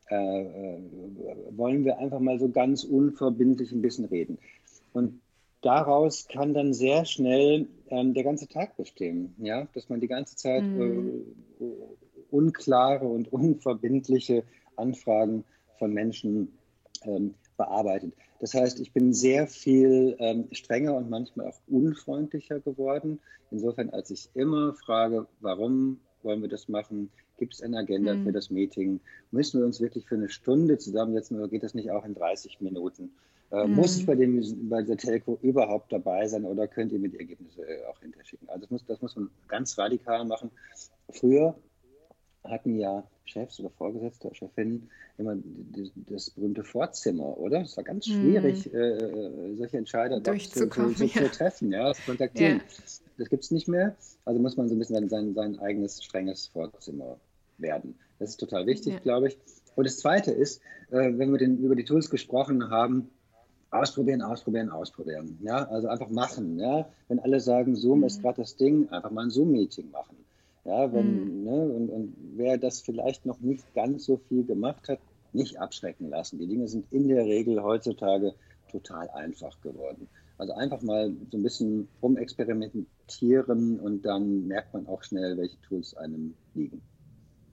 Äh, 0.08 0.42
äh, 0.42 0.78
wollen 1.50 1.84
wir 1.84 1.98
einfach 1.98 2.20
mal 2.20 2.38
so 2.38 2.48
ganz 2.48 2.84
unverbindlich 2.84 3.72
ein 3.72 3.82
bisschen 3.82 4.04
reden. 4.04 4.38
Und 4.92 5.20
daraus 5.60 6.28
kann 6.28 6.54
dann 6.54 6.72
sehr 6.72 7.04
schnell 7.04 7.66
ähm, 7.88 8.14
der 8.14 8.24
ganze 8.24 8.46
Tag 8.46 8.76
bestehen, 8.76 9.34
ja, 9.38 9.66
dass 9.74 9.88
man 9.88 10.00
die 10.00 10.08
ganze 10.08 10.36
Zeit 10.36 10.62
mhm. 10.62 11.24
äh, 11.60 11.64
unklare 12.32 13.06
und 13.06 13.32
unverbindliche 13.32 14.44
Anfragen 14.76 15.44
von 15.78 15.92
Menschen 15.92 16.48
ähm, 17.04 17.34
bearbeitet. 17.56 18.14
Das 18.40 18.54
heißt, 18.54 18.80
ich 18.80 18.92
bin 18.92 19.12
sehr 19.12 19.46
viel 19.46 20.16
ähm, 20.18 20.48
strenger 20.50 20.96
und 20.96 21.08
manchmal 21.08 21.46
auch 21.46 21.60
unfreundlicher 21.68 22.58
geworden. 22.60 23.20
Insofern, 23.50 23.90
als 23.90 24.10
ich 24.10 24.28
immer 24.34 24.74
frage, 24.74 25.26
warum 25.40 26.00
wollen 26.22 26.42
wir 26.42 26.48
das 26.48 26.68
machen? 26.68 27.10
Gibt 27.38 27.54
es 27.54 27.62
eine 27.62 27.78
Agenda 27.78 28.14
mhm. 28.14 28.24
für 28.24 28.32
das 28.32 28.50
Meeting? 28.50 29.00
Müssen 29.30 29.60
wir 29.60 29.66
uns 29.66 29.80
wirklich 29.80 30.06
für 30.06 30.16
eine 30.16 30.28
Stunde 30.28 30.78
zusammensetzen 30.78 31.38
oder 31.38 31.48
geht 31.48 31.62
das 31.62 31.74
nicht 31.74 31.90
auch 31.90 32.04
in 32.04 32.14
30 32.14 32.60
Minuten? 32.60 33.10
Äh, 33.52 33.66
mhm. 33.66 33.74
Muss 33.74 33.96
ich 33.96 34.06
bei, 34.06 34.14
dem, 34.14 34.42
bei 34.68 34.82
der 34.82 34.96
Telco 34.96 35.38
überhaupt 35.42 35.92
dabei 35.92 36.26
sein 36.26 36.44
oder 36.44 36.66
könnt 36.66 36.92
ihr 36.92 36.98
mir 36.98 37.10
die 37.10 37.18
Ergebnisse 37.18 37.62
äh, 37.62 37.84
auch 37.86 38.00
hinterschicken? 38.00 38.48
Also 38.48 38.62
das 38.62 38.70
muss, 38.70 38.84
das 38.86 39.02
muss 39.02 39.16
man 39.16 39.30
ganz 39.48 39.76
radikal 39.78 40.24
machen. 40.24 40.50
Früher 41.10 41.54
hatten 42.44 42.78
ja 42.78 43.04
Chefs 43.24 43.60
oder 43.60 43.70
Vorgesetzte 43.70 44.28
oder 44.28 44.36
Chefinnen 44.36 44.90
immer 45.18 45.36
das 46.08 46.30
berühmte 46.30 46.64
Vorzimmer, 46.64 47.38
oder? 47.38 47.62
Es 47.62 47.76
war 47.76 47.84
ganz 47.84 48.06
schwierig, 48.06 48.72
mhm. 48.72 48.78
äh, 48.78 49.56
solche 49.56 49.78
Entscheider 49.78 50.22
zu, 50.22 50.36
zu, 50.38 50.68
zu, 50.68 51.04
ja. 51.04 51.22
zu, 51.22 51.30
treffen, 51.30 51.72
ja, 51.72 51.92
zu 51.92 52.02
kontaktieren. 52.02 52.58
Ja. 52.58 52.84
Das 53.18 53.28
gibt 53.28 53.44
es 53.44 53.50
nicht 53.50 53.68
mehr. 53.68 53.94
Also 54.24 54.40
muss 54.40 54.56
man 54.56 54.68
so 54.68 54.74
ein 54.74 54.78
bisschen 54.78 55.08
sein, 55.08 55.34
sein 55.34 55.58
eigenes 55.60 56.02
strenges 56.02 56.48
Vorzimmer 56.48 57.18
werden. 57.58 57.94
Das 58.18 58.30
ist 58.30 58.38
total 58.38 58.66
wichtig, 58.66 58.94
ja. 58.94 58.98
glaube 59.00 59.28
ich. 59.28 59.38
Und 59.76 59.86
das 59.86 59.98
Zweite 59.98 60.30
ist, 60.32 60.60
äh, 60.90 61.12
wenn 61.16 61.30
wir 61.30 61.38
den, 61.38 61.58
über 61.58 61.76
die 61.76 61.84
Tools 61.84 62.10
gesprochen 62.10 62.70
haben, 62.70 63.08
ausprobieren, 63.70 64.22
ausprobieren, 64.22 64.70
ausprobieren. 64.70 65.38
Ja, 65.42 65.64
also 65.68 65.88
einfach 65.88 66.10
machen. 66.10 66.58
Ja, 66.58 66.88
wenn 67.08 67.20
alle 67.20 67.40
sagen, 67.40 67.74
Zoom 67.74 68.00
mhm. 68.00 68.04
ist 68.04 68.20
gerade 68.20 68.42
das 68.42 68.56
Ding, 68.56 68.88
einfach 68.90 69.10
mal 69.10 69.24
ein 69.24 69.30
Zoom-Meeting 69.30 69.90
machen. 69.90 70.16
Ja, 70.64 70.92
wenn, 70.92 71.40
mhm. 71.40 71.44
ne, 71.44 71.60
und, 71.72 71.88
und 71.88 72.16
wer 72.36 72.56
das 72.56 72.80
vielleicht 72.80 73.26
noch 73.26 73.40
nicht 73.40 73.74
ganz 73.74 74.04
so 74.04 74.20
viel 74.28 74.44
gemacht 74.44 74.88
hat, 74.88 75.00
nicht 75.32 75.58
abschrecken 75.58 76.08
lassen. 76.08 76.38
Die 76.38 76.46
Dinge 76.46 76.68
sind 76.68 76.92
in 76.92 77.08
der 77.08 77.24
Regel 77.24 77.62
heutzutage 77.62 78.34
total 78.70 79.08
einfach 79.10 79.60
geworden. 79.60 80.08
Also 80.38 80.54
einfach 80.54 80.82
mal 80.82 81.12
so 81.30 81.38
ein 81.38 81.42
bisschen 81.42 81.88
rumexperimentieren 82.02 83.80
und 83.80 84.02
dann 84.02 84.46
merkt 84.46 84.72
man 84.74 84.86
auch 84.86 85.02
schnell, 85.02 85.36
welche 85.36 85.60
Tools 85.62 85.96
einem 85.96 86.34
liegen. 86.54 86.80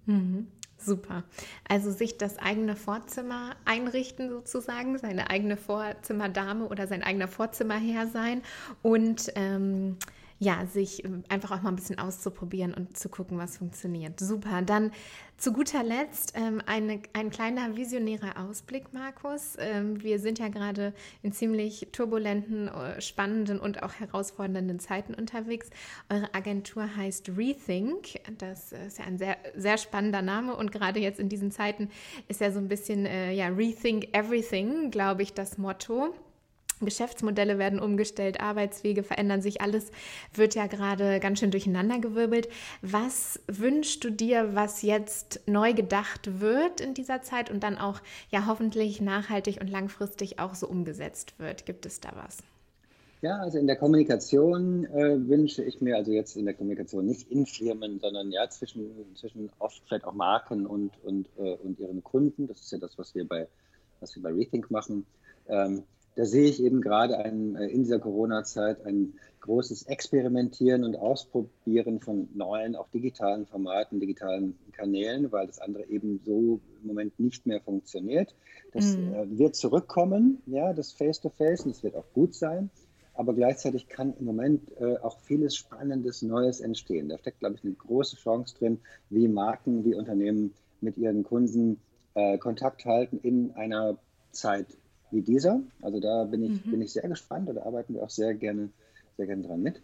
Mhm. 0.06 0.48
Super. 0.78 1.26
Also 1.68 1.92
sich 1.92 2.18
das 2.18 2.38
eigene 2.38 2.76
Vorzimmer 2.78 3.56
einrichten 3.66 4.30
sozusagen, 4.30 4.98
seine 4.98 5.30
eigene 5.30 5.58
Vorzimmerdame 5.58 6.68
oder 6.68 6.88
sein 6.88 7.04
eigener 7.04 7.28
Vorzimmerherr 7.28 8.08
sein 8.08 8.42
und 8.82 9.32
ähm, 9.36 9.98
ja, 10.40 10.66
sich 10.66 11.04
ähm, 11.04 11.24
einfach 11.28 11.52
auch 11.52 11.62
mal 11.62 11.70
ein 11.70 11.76
bisschen 11.76 12.00
auszuprobieren 12.00 12.74
und 12.74 12.98
zu 12.98 13.10
gucken, 13.10 13.38
was 13.38 13.58
funktioniert. 13.58 14.20
Super. 14.20 14.62
Dann 14.62 14.92
zu 15.38 15.52
guter 15.52 15.84
Letzt 15.84 16.34
ähm, 16.36 16.62
eine, 16.66 17.02
ein 17.14 17.30
kleiner 17.30 17.76
visionärer 17.76 18.40
Ausblick, 18.40 18.94
Markus. 18.94 19.56
Ähm, 19.60 20.02
wir 20.02 20.20
sind 20.20 20.40
ja 20.40 20.48
gerade 20.48 20.94
in 21.24 21.34
ziemlich 21.34 21.90
turbulenten, 21.92 22.70
äh, 22.70 23.02
spannenden 23.02 23.60
und 23.60 23.84
auch 23.84 23.94
herausfordernden 23.94 24.80
Zeiten 24.80 25.14
unterwegs. 25.14 25.70
Eure 26.10 26.34
Agentur 26.34 26.96
heißt 26.96 27.32
Rethink. 27.38 28.20
Das 28.38 28.72
ist 28.72 29.00
ja 29.00 29.06
ein 29.06 29.18
sehr, 29.18 29.38
sehr 29.56 29.78
spannender 29.78 30.22
Name 30.22 30.56
und 30.56 30.72
gerade 30.72 31.02
jetzt 31.02 31.20
in 31.20 31.28
diesen 31.28 31.52
Zeiten 31.52 31.90
ist 32.30 32.40
ja 32.40 32.52
so 32.52 32.60
ein 32.60 32.70
bisschen 32.70 33.06
äh, 33.06 33.34
ja, 33.34 33.48
Rethink 33.48 34.14
Everything, 34.14 34.90
glaube 34.90 35.24
ich, 35.24 35.34
das 35.34 35.58
Motto. 35.58 36.14
Geschäftsmodelle 36.86 37.58
werden 37.58 37.80
umgestellt, 37.80 38.42
Arbeitswege 38.42 39.04
verändern 39.04 39.42
sich, 39.42 39.62
alles 39.62 39.92
wird 40.34 40.56
ja 40.56 40.68
gerade 40.68 41.20
ganz 41.20 41.40
schön 41.40 41.52
durcheinandergewirbelt. 41.52 42.50
Was 42.82 43.40
wünschst 43.48 44.04
du 44.04 44.10
dir, 44.10 44.56
was 44.56 44.82
jetzt 44.82 45.42
neu 45.46 45.74
gedacht 45.74 46.40
wird 46.40 46.82
in 46.82 46.94
dieser 46.94 47.22
Zeit 47.22 47.50
und 47.50 47.64
dann 47.64 47.78
auch 47.78 48.02
ja 48.30 48.46
hoffentlich 48.46 49.02
nachhaltig 49.02 49.60
und 49.62 49.70
langfristig 49.70 50.40
auch 50.40 50.56
so 50.56 50.68
umgesetzt 50.68 51.34
wird? 51.40 51.66
Gibt 51.66 51.86
es 51.86 52.00
da 52.00 52.12
was? 52.16 52.38
Ja, 53.22 53.38
also 53.40 53.58
in 53.58 53.68
der 53.68 53.76
Kommunikation 53.76 54.86
äh, 54.86 55.28
wünsche 55.28 55.62
ich 55.62 55.82
mir, 55.82 55.98
also 55.98 56.12
jetzt 56.14 56.38
in 56.38 56.46
der 56.46 56.54
Kommunikation 56.54 57.06
nicht 57.06 57.30
in 57.30 57.46
Firmen, 57.46 58.00
sondern 58.00 58.32
ja 58.32 58.50
zwischen, 58.50 59.14
zwischen 59.16 59.50
oft 59.60 59.82
vielleicht 59.88 60.06
auch 60.06 60.14
Marken 60.14 60.66
und, 60.66 60.92
und, 61.04 61.28
äh, 61.38 61.56
und 61.56 61.80
ihren 61.80 62.02
Kunden. 62.02 62.48
Das 62.48 62.62
ist 62.62 62.72
ja 62.72 62.78
das, 62.78 62.98
was 62.98 63.14
wir 63.16 63.28
bei, 63.28 63.48
was 64.00 64.16
wir 64.16 64.24
bei 64.24 64.32
Rethink 64.32 64.72
machen. 64.72 65.06
Ähm, 65.50 65.84
da 66.20 66.26
sehe 66.26 66.50
ich 66.50 66.62
eben 66.62 66.82
gerade 66.82 67.18
ein, 67.18 67.56
äh, 67.56 67.68
in 67.68 67.84
dieser 67.84 68.00
Corona-Zeit 68.00 68.86
ein 68.86 69.14
großes 69.40 69.84
Experimentieren 69.84 70.84
und 70.84 70.98
Ausprobieren 70.98 72.02
von 72.02 72.28
neuen, 72.34 72.76
auch 72.76 72.90
digitalen 72.90 73.46
Formaten, 73.46 74.02
digitalen 74.02 74.60
Kanälen, 74.74 75.32
weil 75.32 75.48
das 75.48 75.60
andere 75.60 75.86
eben 75.86 76.20
so 76.26 76.60
im 76.82 76.88
Moment 76.88 77.18
nicht 77.22 77.46
mehr 77.46 77.62
funktioniert. 77.62 78.36
Das 78.74 78.98
mhm. 78.98 79.14
Äh, 79.14 79.40
wird 79.40 79.56
zurückkommen, 79.56 80.42
ja, 80.46 80.74
das 80.74 80.92
Face-to-Face, 80.92 81.62
-face, 81.62 81.64
und 81.64 81.72
es 81.72 81.84
wird 81.84 81.96
auch 81.96 82.12
gut 82.14 82.36
sein. 82.36 82.70
Aber 83.14 83.34
gleichzeitig 83.34 83.88
kann 83.88 84.14
im 84.20 84.26
Moment 84.26 84.74
äh, 84.78 84.98
auch 84.98 85.20
vieles 85.20 85.56
Spannendes, 85.56 86.22
Neues 86.22 86.60
entstehen. 86.60 87.08
Da 87.08 87.18
steckt, 87.18 87.40
glaube 87.40 87.56
ich, 87.56 87.64
eine 87.64 87.76
große 87.76 88.18
Chance 88.18 88.56
drin, 88.60 88.82
wie 89.10 89.30
Marken, 89.30 89.86
wie 89.86 89.96
Unternehmen 89.96 90.54
mit 90.82 90.98
ihren 90.98 91.24
Kunden 91.24 91.80
äh, 92.14 92.38
Kontakt 92.38 92.84
halten 92.84 93.20
in 93.24 93.52
einer 93.56 93.98
Zeit 94.32 94.68
wie 95.12 95.22
dieser. 95.22 95.62
Also 95.82 96.00
da 96.00 96.24
bin 96.26 96.44
ich, 96.44 96.66
mhm. 96.66 96.72
bin 96.72 96.82
ich 96.82 96.94
sehr 96.94 97.08
gespannt 97.08 97.50
oder 97.50 97.66
arbeiten 97.66 97.96
wir 97.96 98.04
auch 98.04 98.10
sehr 98.10 98.34
gerne, 98.34 98.70
sehr 99.18 99.28
gerne 99.28 99.44
dran 99.44 99.62
mit. 99.62 99.82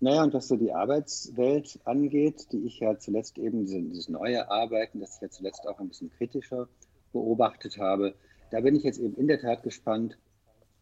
Naja, 0.00 0.22
und 0.22 0.32
was 0.32 0.48
so 0.48 0.56
die 0.56 0.72
Arbeitswelt 0.72 1.78
angeht, 1.84 2.52
die 2.52 2.64
ich 2.64 2.80
ja 2.80 2.98
zuletzt 2.98 3.36
eben, 3.36 3.66
dieses 3.66 4.08
neue 4.08 4.50
Arbeiten, 4.50 4.98
das 4.98 5.16
ich 5.16 5.22
ja 5.22 5.28
zuletzt 5.28 5.68
auch 5.68 5.78
ein 5.78 5.88
bisschen 5.88 6.10
kritischer 6.10 6.68
beobachtet 7.12 7.76
habe, 7.78 8.14
da 8.50 8.60
bin 8.60 8.74
ich 8.74 8.82
jetzt 8.82 8.98
eben 8.98 9.14
in 9.16 9.28
der 9.28 9.40
Tat 9.40 9.62
gespannt, 9.62 10.16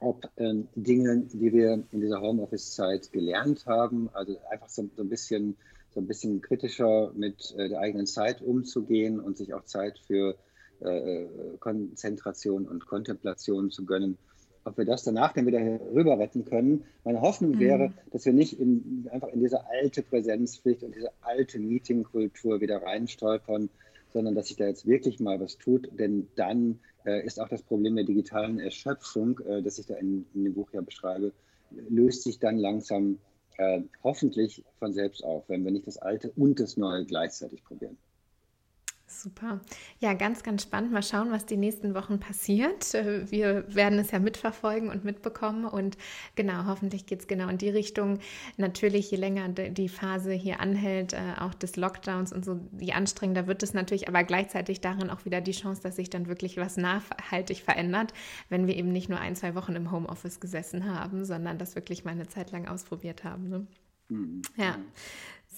ob 0.01 0.31
ähm, 0.37 0.69
Dinge, 0.77 1.23
die 1.33 1.53
wir 1.53 1.85
in 1.91 2.01
dieser 2.01 2.21
Homeoffice-Zeit 2.21 3.11
gelernt 3.13 3.67
haben, 3.67 4.09
also 4.13 4.37
einfach 4.51 4.69
so, 4.69 4.89
so, 4.95 5.03
ein 5.03 5.09
bisschen 5.09 5.57
so 5.91 6.01
ein 6.01 6.07
bisschen 6.07 6.41
kritischer 6.41 7.13
mit 7.15 7.55
äh, 7.57 7.69
der 7.69 7.81
eigenen 7.81 8.07
Zeit 8.07 8.41
umzugehen 8.41 9.19
und 9.19 9.37
sich 9.37 9.55
auch 9.55 9.65
Zeit 9.65 9.99
für 9.99 10.37
äh, 10.81 11.27
Konzentration 11.61 12.67
und 12.67 12.87
Kontemplation 12.87 13.71
zu 13.71 13.85
gönnen. 13.85 14.19
Ob 14.65 14.77
wir 14.77 14.85
das 14.85 15.05
danach 15.05 15.33
dann 15.33 15.47
wieder 15.47 15.61
rüber 15.95 16.19
retten 16.19 16.45
können. 16.45 16.85
Meine 17.05 17.21
Hoffnung 17.21 17.53
mhm. 17.53 17.61
wäre, 17.61 17.93
dass 18.13 18.27
wir 18.27 18.33
nicht 18.33 18.61
in, 18.61 19.09
einfach 19.11 19.29
in 19.29 19.41
diese 19.41 19.67
alte 19.67 20.03
Präsenzpflicht 20.03 20.83
und 20.83 20.95
diese 20.95 21.11
alte 21.23 21.59
Meetingkultur 21.59 22.61
wieder 22.61 22.83
reinstolpern, 22.83 23.71
sondern 24.13 24.35
dass 24.35 24.49
sich 24.49 24.57
da 24.57 24.67
jetzt 24.67 24.87
wirklich 24.87 25.21
mal 25.21 25.41
was 25.41 25.59
tut. 25.59 25.89
Denn 25.99 26.29
dann 26.37 26.81
äh, 27.05 27.25
ist 27.25 27.41
auch 27.41 27.49
das 27.49 27.63
Problem 27.63 27.97
der 27.97 28.05
digitalen 28.05 28.59
Erschöpfung, 28.59 29.41
äh, 29.41 29.63
das 29.63 29.79
ich 29.79 29.87
da 29.87 29.95
in, 29.95 30.27
in, 30.35 30.45
dem 30.45 30.55
Buch 30.55 30.69
ja 30.73 30.81
beschreibe, 30.81 31.33
löst 31.89 32.25
sich 32.25 32.39
dann 32.39 32.59
langsam 32.59 33.19
äh, 33.57 33.81
hoffentlich 34.05 34.65
von 34.79 34.93
selbst 34.93 35.25
auf, 35.25 35.49
wenn 35.49 35.65
wir 35.65 35.73
nicht 35.73 35.87
das 35.87 35.99
Alte 35.99 36.31
und 36.37 36.61
das 36.61 36.77
Neue 36.77 37.05
gleichzeitig 37.05 37.65
probieren. 37.65 37.97
Super. 39.11 39.61
Ja, 40.01 40.13
ganz, 40.13 40.43
ganz 40.43 40.63
spannend. 40.63 40.93
Mal 40.93 41.03
schauen, 41.03 41.33
was 41.33 41.47
die 41.47 41.57
nächsten 41.57 41.95
Wochen 41.95 42.21
passiert. 42.21 42.95
Äh, 42.95 43.31
wir 43.31 43.65
werden 43.75 43.99
es 43.99 44.11
ja 44.11 44.19
mitverfolgen 44.19 44.91
und 44.91 45.03
mitbekommen. 45.03 45.65
Und 45.65 45.97
genau, 46.35 46.67
hoffentlich 46.67 47.07
geht 47.07 47.21
es 47.21 47.27
genau 47.27 47.49
in 47.49 47.57
die 47.57 47.71
Richtung. 47.71 48.19
Natürlich, 48.59 49.11
je 49.11 49.17
länger 49.17 49.49
die 49.49 49.89
Phase 49.89 50.33
hier 50.33 50.61
anhält, 50.61 51.15
äh, 51.15 51.41
auch 51.41 51.55
des 51.55 51.77
Lockdowns 51.77 52.35
und 52.35 52.45
so, 52.45 52.61
je 52.79 52.93
anstrengender 52.93 53.47
wird 53.47 53.63
es 53.63 53.73
natürlich, 53.73 54.09
aber 54.09 54.25
gleichzeitig 54.25 54.83
darin 54.83 55.09
auch 55.09 55.25
wieder 55.25 55.41
die 55.41 55.53
Chance, 55.53 55.83
dass 55.83 55.97
sich 55.97 56.11
dann 56.11 56.29
wirklich 56.29 56.59
was 56.59 56.77
nachhaltig 56.77 57.63
verändert, 57.63 58.13
wenn 58.51 58.67
wir 58.67 58.77
eben 58.77 58.93
nicht 58.93 59.09
nur 59.09 59.21
ein, 59.21 59.37
zwei 59.37 59.55
Wochen 59.55 59.75
im 59.75 59.91
Homeoffice 59.91 60.39
gesessen 60.39 60.85
haben, 60.85 61.25
sondern 61.25 61.57
das 61.57 61.75
wirklich 61.75 62.05
mal 62.05 62.11
eine 62.11 62.29
Zeit 62.29 62.53
lang 62.53 62.69
ausprobiert 62.69 63.25
haben. 63.25 63.49
Ne? 63.49 63.67
Mhm. 64.09 64.43
Ja. 64.57 64.77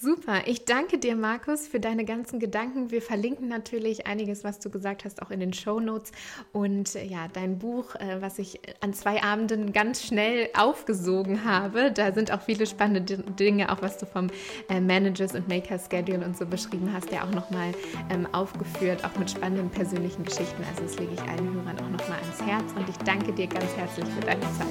Super, 0.01 0.47
ich 0.47 0.65
danke 0.65 0.97
dir, 0.97 1.15
Markus, 1.15 1.67
für 1.67 1.79
deine 1.79 2.05
ganzen 2.05 2.39
Gedanken. 2.39 2.89
Wir 2.89 3.03
verlinken 3.03 3.47
natürlich 3.47 4.07
einiges, 4.07 4.43
was 4.43 4.57
du 4.57 4.71
gesagt 4.71 5.05
hast, 5.05 5.21
auch 5.21 5.29
in 5.29 5.39
den 5.39 5.53
Show 5.53 5.79
Notes. 5.79 6.11
Und 6.53 6.95
äh, 6.95 7.03
ja, 7.05 7.27
dein 7.31 7.59
Buch, 7.59 7.93
äh, 7.93 8.19
was 8.19 8.39
ich 8.39 8.59
an 8.79 8.95
zwei 8.95 9.21
Abenden 9.21 9.73
ganz 9.73 10.03
schnell 10.03 10.49
aufgesogen 10.57 11.45
habe, 11.45 11.91
da 11.91 12.13
sind 12.13 12.31
auch 12.31 12.41
viele 12.41 12.65
spannende 12.65 13.19
Dinge, 13.19 13.71
auch 13.71 13.83
was 13.83 13.99
du 13.99 14.07
vom 14.07 14.31
äh, 14.69 14.79
Managers 14.79 15.35
und 15.35 15.47
Maker 15.47 15.77
Schedule 15.77 16.25
und 16.25 16.35
so 16.35 16.47
beschrieben 16.47 16.91
hast, 16.91 17.11
ja 17.11 17.23
auch 17.23 17.31
nochmal 17.31 17.71
ähm, 18.09 18.27
aufgeführt, 18.31 19.05
auch 19.05 19.15
mit 19.19 19.29
spannenden 19.29 19.69
persönlichen 19.69 20.23
Geschichten. 20.23 20.63
Also 20.67 20.81
das 20.81 20.97
lege 20.97 21.13
ich 21.13 21.21
allen 21.21 21.53
Hörern 21.53 21.77
auch 21.77 21.89
nochmal 21.91 22.17
ans 22.21 22.41
Herz. 22.41 22.63
Und 22.75 22.89
ich 22.89 22.97
danke 23.05 23.31
dir 23.33 23.45
ganz 23.45 23.71
herzlich 23.75 24.05
für 24.05 24.21
deine 24.21 24.41
Zeit. 24.41 24.67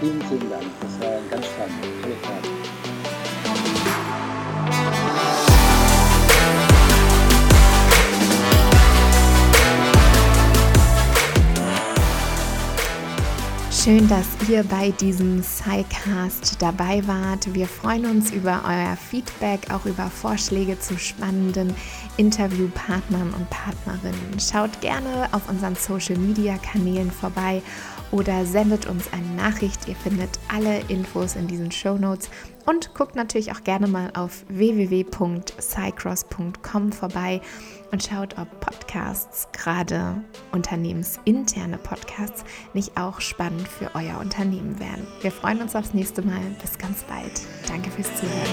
Vielen, 0.00 0.20
vielen 0.22 0.50
Dank. 0.50 0.64
Das 0.80 1.00
war 1.00 1.20
ganz 1.30 1.46
spannend. 1.46 1.76
Tolle 2.02 2.20
Zeit. 2.22 2.47
Schön, 13.88 14.06
dass 14.06 14.28
ihr 14.50 14.62
bei 14.64 14.90
diesem 14.90 15.42
SciCast 15.42 16.60
dabei 16.60 17.00
wart. 17.06 17.54
Wir 17.54 17.66
freuen 17.66 18.04
uns 18.04 18.30
über 18.30 18.62
euer 18.68 18.98
Feedback, 18.98 19.72
auch 19.72 19.86
über 19.86 20.10
Vorschläge 20.10 20.78
zu 20.78 20.98
spannenden 20.98 21.74
Interviewpartnern 22.18 23.32
und 23.32 23.48
Partnerinnen. 23.48 24.38
Schaut 24.38 24.82
gerne 24.82 25.30
auf 25.32 25.48
unseren 25.48 25.74
Social-Media-Kanälen 25.74 27.10
vorbei 27.10 27.62
oder 28.10 28.44
sendet 28.44 28.86
uns 28.86 29.10
eine 29.10 29.42
Nachricht. 29.42 29.88
Ihr 29.88 29.96
findet 29.96 30.38
alle 30.54 30.80
Infos 30.88 31.34
in 31.34 31.46
diesen 31.46 31.72
Show 31.72 31.96
Notes 31.96 32.28
und 32.66 32.92
guckt 32.92 33.16
natürlich 33.16 33.52
auch 33.52 33.64
gerne 33.64 33.86
mal 33.86 34.10
auf 34.14 34.44
www.cycross.com 34.50 36.92
vorbei 36.92 37.40
und 37.90 38.02
schaut, 38.02 38.38
ob 38.38 38.48
Podcasts, 38.60 39.48
gerade 39.52 40.22
unternehmensinterne 40.52 41.78
Podcasts, 41.78 42.44
nicht 42.74 42.96
auch 42.96 43.20
spannend 43.20 43.66
für 43.66 43.94
euer 43.94 44.18
Unternehmen 44.20 44.78
wären. 44.78 45.06
Wir 45.20 45.32
freuen 45.32 45.62
uns 45.62 45.74
aufs 45.74 45.94
nächste 45.94 46.22
Mal. 46.22 46.40
Bis 46.60 46.78
ganz 46.78 47.02
bald. 47.04 47.40
Danke 47.66 47.90
fürs 47.90 48.08
Zuhören. 48.16 48.48